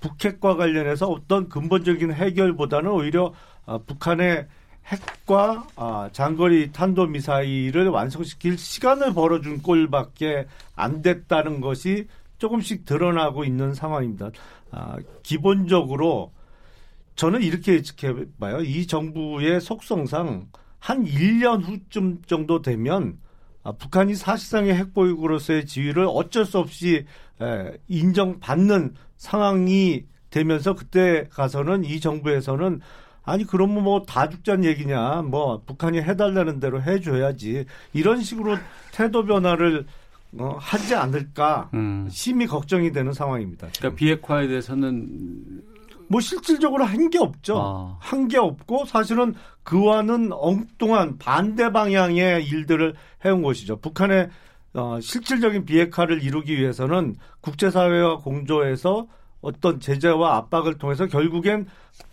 북핵과 0.00 0.56
관련해서 0.56 1.08
어떤 1.08 1.48
근본적인 1.48 2.12
해결보다는 2.12 2.90
오히려 2.90 3.32
아, 3.66 3.78
북한의 3.78 4.46
핵과 4.86 5.66
아, 5.76 6.10
장거리 6.12 6.72
탄도 6.72 7.06
미사일을 7.06 7.88
완성시킬 7.88 8.58
시간을 8.58 9.14
벌어준 9.14 9.62
꼴밖에 9.62 10.46
안 10.76 11.00
됐다는 11.00 11.60
것이 11.60 12.06
조금씩 12.38 12.84
드러나고 12.84 13.44
있는 13.44 13.72
상황입니다. 13.72 14.30
아, 14.70 14.96
기본적으로 15.22 16.32
저는 17.16 17.42
이렇게 17.42 17.74
예측해 17.74 18.26
봐요. 18.38 18.60
이 18.60 18.86
정부의 18.86 19.60
속성상 19.60 20.48
한 20.78 21.04
1년 21.04 21.64
후쯤 21.64 22.22
정도 22.26 22.60
되면 22.60 23.18
아, 23.64 23.72
북한이 23.72 24.14
사실상의 24.14 24.74
핵보유국으로서의 24.74 25.66
지위를 25.66 26.06
어쩔 26.08 26.44
수 26.44 26.58
없이 26.58 27.06
에, 27.40 27.72
인정받는 27.88 28.94
상황이 29.16 30.04
되면서 30.30 30.74
그때 30.74 31.26
가서는 31.30 31.84
이 31.84 31.98
정부에서는 32.00 32.80
아니 33.22 33.44
그러면 33.44 33.84
뭐 33.84 34.04
다 34.04 34.28
죽자는 34.28 34.64
얘기냐 34.64 35.22
뭐 35.22 35.62
북한이 35.64 35.98
해달라는 36.02 36.60
대로 36.60 36.82
해줘야지 36.82 37.64
이런 37.94 38.20
식으로 38.22 38.56
태도 38.92 39.24
변화를 39.24 39.86
어, 40.36 40.56
하지 40.60 40.94
않을까 40.94 41.70
음. 41.74 42.06
심히 42.10 42.46
걱정이 42.46 42.92
되는 42.92 43.12
상황입니다. 43.12 43.68
그러니까 43.78 43.96
비핵화에 43.96 44.48
대해서는 44.48 45.62
뭐 46.08 46.20
실질적으로 46.20 46.84
한 46.84 47.10
게 47.10 47.18
없죠. 47.18 47.58
아. 47.60 47.96
한게 48.00 48.38
없고 48.38 48.84
사실은 48.86 49.34
그와는 49.62 50.30
엉뚱한 50.32 51.18
반대 51.18 51.70
방향의 51.72 52.44
일들을 52.46 52.94
해온 53.24 53.42
것이죠. 53.42 53.76
북한의 53.76 54.28
어, 54.74 54.98
실질적인 55.00 55.64
비핵화를 55.64 56.22
이루기 56.22 56.58
위해서는 56.58 57.16
국제사회와 57.40 58.18
공조해서 58.18 59.06
어떤 59.40 59.78
제재와 59.78 60.36
압박을 60.36 60.78
통해서 60.78 61.06
결국엔 61.06 61.66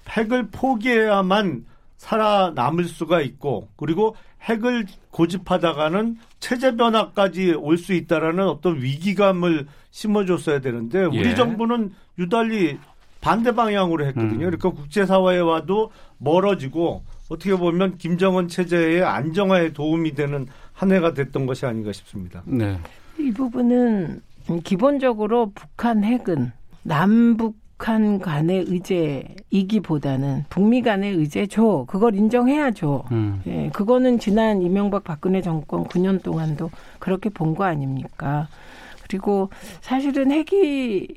핵을 0.09 0.49
포기해야만 0.51 1.65
살아남을 1.97 2.85
수가 2.85 3.21
있고 3.21 3.69
그리고 3.77 4.15
핵을 4.43 4.85
고집하다가는 5.11 6.17
체제 6.39 6.75
변화까지 6.75 7.53
올 7.53 7.77
수 7.77 7.93
있다라는 7.93 8.47
어떤 8.47 8.81
위기감을 8.81 9.67
심어줬어야 9.91 10.59
되는데 10.61 11.05
우리 11.05 11.29
예. 11.29 11.35
정부는 11.35 11.93
유달리 12.17 12.77
반대 13.21 13.53
방향으로 13.53 14.05
했거든요. 14.07 14.33
음. 14.33 14.37
그러니까 14.39 14.69
국제사회와도 14.71 15.91
멀어지고 16.17 17.03
어떻게 17.29 17.55
보면 17.55 17.97
김정은 17.97 18.47
체제의 18.47 19.03
안정화에 19.03 19.73
도움이 19.73 20.15
되는 20.15 20.47
한 20.73 20.91
해가 20.91 21.13
됐던 21.13 21.45
것이 21.45 21.65
아닌가 21.65 21.91
싶습니다. 21.93 22.41
네. 22.45 22.77
이 23.19 23.31
부분은 23.31 24.21
기본적으로 24.63 25.51
북한 25.53 26.03
핵은 26.03 26.51
남북한 26.83 28.19
간의 28.19 28.65
의제이기보다는 28.67 30.45
북미 30.49 30.81
간의 30.81 31.13
의제죠. 31.15 31.85
그걸 31.87 32.15
인정해야죠. 32.15 33.05
음. 33.11 33.41
예, 33.47 33.69
그거는 33.73 34.19
지난 34.19 34.61
이명박 34.61 35.03
박근혜 35.03 35.41
정권 35.41 35.83
9년 35.85 36.21
동안도 36.23 36.71
그렇게 36.99 37.29
본 37.29 37.55
거 37.55 37.63
아닙니까? 37.65 38.47
그리고 39.07 39.49
사실은 39.81 40.31
핵이 40.31 41.07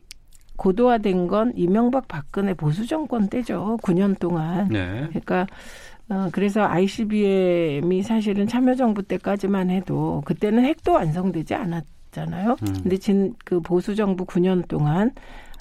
고도화된 0.56 1.26
건 1.26 1.52
이명박 1.56 2.08
박근혜 2.08 2.54
보수 2.54 2.86
정권 2.86 3.28
때죠. 3.28 3.78
9년 3.82 4.18
동안. 4.18 4.68
네. 4.68 5.06
그러니까 5.08 5.46
어, 6.08 6.28
그래서 6.32 6.62
ICBM이 6.64 8.02
사실은 8.02 8.46
참여정부 8.46 9.02
때까지만 9.04 9.70
해도 9.70 10.22
그때는 10.24 10.64
핵도 10.64 10.92
완성되지 10.92 11.54
않았잖아요. 11.54 12.56
음. 12.62 12.74
근데 12.82 12.96
진 12.98 13.34
그 13.44 13.60
보수 13.60 13.94
정부 13.94 14.24
9년 14.26 14.66
동안 14.68 15.12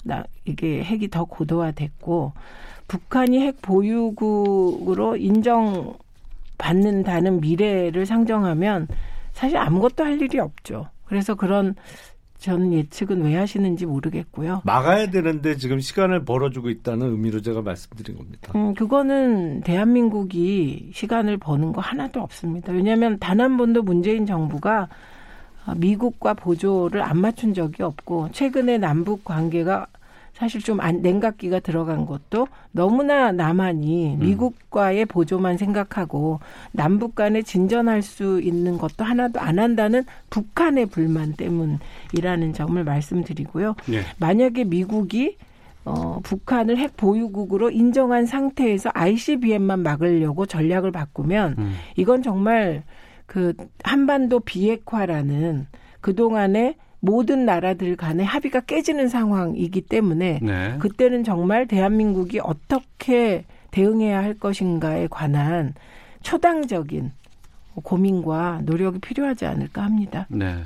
나 0.04 0.22
이게 0.44 0.82
핵이 0.84 1.08
더 1.08 1.24
고도화됐고 1.24 2.32
북한이 2.88 3.40
핵 3.40 3.62
보유국으로 3.62 5.16
인정받는다는 6.58 7.40
미래를 7.40 8.04
상정하면 8.06 8.88
사실 9.32 9.56
아무것도 9.56 10.04
할 10.04 10.20
일이 10.20 10.38
없죠. 10.38 10.88
그래서 11.06 11.34
그런 11.34 11.74
저는 12.44 12.74
예측은 12.74 13.22
왜 13.22 13.36
하시는지 13.36 13.86
모르겠고요. 13.86 14.60
막아야 14.64 15.08
되는데 15.10 15.56
지금 15.56 15.80
시간을 15.80 16.26
벌어주고 16.26 16.68
있다는 16.68 17.10
의미로 17.12 17.40
제가 17.40 17.62
말씀드린 17.62 18.18
겁니다. 18.18 18.52
음, 18.54 18.74
그거는 18.74 19.62
대한민국이 19.62 20.90
시간을 20.92 21.38
버는 21.38 21.72
거 21.72 21.80
하나도 21.80 22.20
없습니다. 22.20 22.70
왜냐하면 22.72 23.18
단 23.18 23.40
한 23.40 23.56
번도 23.56 23.82
문재인 23.82 24.26
정부가 24.26 24.88
미국과 25.76 26.34
보조를 26.34 27.00
안 27.02 27.18
맞춘 27.18 27.54
적이 27.54 27.82
없고 27.82 28.28
최근에 28.32 28.76
남북 28.76 29.24
관계가 29.24 29.86
사실 30.34 30.60
좀 30.60 30.78
냉각기가 31.00 31.60
들어간 31.60 32.06
것도 32.06 32.48
너무나 32.72 33.30
남한이 33.30 34.16
음. 34.16 34.18
미국과의 34.18 35.06
보조만 35.06 35.56
생각하고 35.56 36.40
남북 36.72 37.14
간에 37.14 37.42
진전할 37.42 38.02
수 38.02 38.40
있는 38.40 38.76
것도 38.76 39.04
하나도 39.04 39.40
안 39.40 39.60
한다는 39.60 40.04
북한의 40.30 40.86
불만 40.86 41.34
때문이라는 41.34 42.52
점을 42.52 42.82
말씀드리고요. 42.82 43.76
네. 43.86 44.00
만약에 44.18 44.64
미국이 44.64 45.36
어, 45.84 46.18
북한을 46.22 46.78
핵 46.78 46.96
보유국으로 46.96 47.70
인정한 47.70 48.26
상태에서 48.26 48.90
ICBM만 48.94 49.80
막으려고 49.80 50.46
전략을 50.46 50.90
바꾸면 50.90 51.54
음. 51.58 51.74
이건 51.96 52.22
정말 52.22 52.82
그 53.26 53.54
한반도 53.82 54.40
비핵화라는 54.40 55.66
그동안에 56.00 56.76
모든 57.04 57.44
나라들 57.44 57.96
간의 57.96 58.24
합의가 58.24 58.60
깨지는 58.60 59.08
상황이기 59.08 59.82
때문에 59.82 60.40
네. 60.42 60.76
그때는 60.78 61.22
정말 61.22 61.66
대한민국이 61.66 62.40
어떻게 62.42 63.44
대응해야 63.70 64.22
할 64.22 64.34
것인가에 64.34 65.08
관한 65.08 65.74
초당적인 66.22 67.12
고민과 67.74 68.62
노력이 68.64 69.00
필요하지 69.00 69.44
않을까 69.44 69.82
합니다. 69.82 70.26
네. 70.30 70.62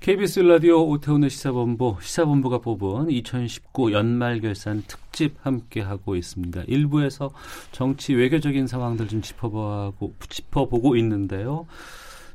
KBS 0.00 0.40
라디오 0.40 0.86
오태훈의 0.90 1.30
시사본부, 1.30 1.96
시사본부가 2.00 2.58
뽑은 2.58 3.10
2019 3.10 3.92
연말 3.92 4.40
결산 4.40 4.84
특집 4.86 5.36
함께 5.40 5.80
하고 5.80 6.14
있습니다. 6.14 6.64
일부에서 6.68 7.30
정치 7.72 8.14
외교적인 8.14 8.66
상황들 8.66 9.08
좀 9.08 9.22
짚어보고, 9.22 10.12
짚어보고 10.28 10.96
있는데요. 10.96 11.66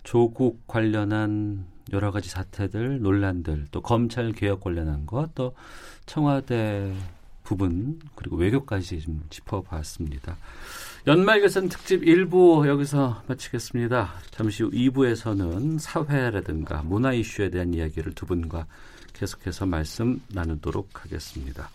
조국 0.03 0.67
관련한 0.67 1.65
여러 1.93 2.11
가지 2.11 2.29
사태들, 2.29 3.01
논란들, 3.01 3.67
또 3.71 3.81
검찰 3.81 4.31
개혁 4.31 4.61
관련한 4.61 5.05
것, 5.05 5.33
또 5.35 5.53
청와대 6.05 6.93
부분, 7.43 7.99
그리고 8.15 8.37
외교까지 8.37 8.99
좀 9.01 9.23
짚어봤습니다. 9.29 10.35
연말결산 11.05 11.69
특집 11.69 12.01
1부 12.01 12.67
여기서 12.67 13.21
마치겠습니다. 13.27 14.13
잠시 14.31 14.63
후 14.63 14.71
2부에서는 14.71 15.77
사회라든가 15.77 16.81
문화 16.81 17.13
이슈에 17.13 17.49
대한 17.51 17.73
이야기를 17.73 18.15
두 18.15 18.25
분과 18.25 18.65
계속해서 19.13 19.67
말씀 19.67 20.19
나누도록 20.29 21.03
하겠습니다. 21.03 21.69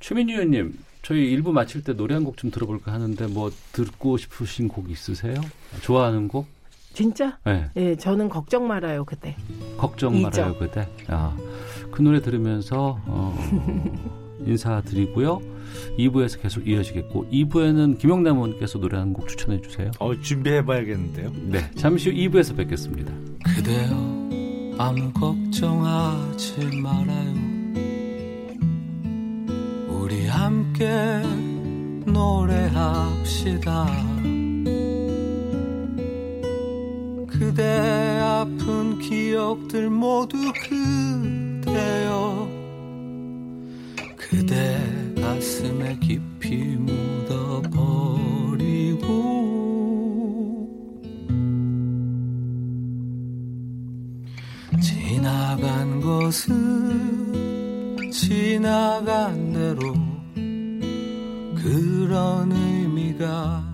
최민희 0.00 0.32
의원님, 0.32 0.76
저희 1.02 1.36
1부 1.36 1.52
마칠 1.52 1.84
때 1.84 1.92
노래 1.94 2.14
한 2.14 2.24
곡 2.24 2.36
좀 2.36 2.50
들어볼까 2.50 2.92
하는데 2.92 3.26
뭐 3.28 3.52
듣고 3.72 4.16
싶으신 4.16 4.66
곡 4.68 4.90
있으세요? 4.90 5.34
좋아하는 5.82 6.26
곡? 6.26 6.46
진짜? 6.94 7.38
네. 7.44 7.68
네 7.74 7.96
저는 7.96 8.28
걱정 8.28 8.66
말아요 8.66 9.04
그때. 9.04 9.36
걱정 9.76 10.22
말아요 10.22 10.56
그때. 10.56 10.88
아, 11.08 11.36
그 11.90 12.00
노래 12.02 12.22
들으면서 12.22 12.98
어, 13.06 13.36
인사드리고요. 14.46 15.40
2부에서 15.98 16.40
계속 16.40 16.66
이어지겠고 16.66 17.26
2부에는 17.30 17.98
김영남 17.98 18.36
의원께서 18.36 18.78
노래 18.78 18.98
한곡 18.98 19.28
추천해 19.28 19.60
주세요. 19.60 19.90
어, 19.98 20.14
준비해봐야겠는데요. 20.14 21.32
네, 21.50 21.70
잠시 21.74 22.10
후 22.10 22.16
2부에서 22.16 22.56
뵙겠습니다. 22.56 23.12
그대여 23.44 23.90
아무 24.78 25.12
걱정하지 25.12 26.80
말아요. 26.80 27.34
우리 29.88 30.26
함께 30.26 31.20
노래합시다. 32.06 33.86
그대 37.38 38.20
아픈 38.20 38.98
기억들 39.00 39.90
모두 39.90 40.38
그대여. 40.62 42.48
그대 44.16 44.80
가슴에 45.20 45.98
깊이 45.98 46.76
묻어버리고. 46.76 48.14
지나간 54.80 56.00
것은 56.00 58.10
지나간 58.12 59.52
대로 59.52 59.92
그런 61.56 62.52
의미가 62.52 63.73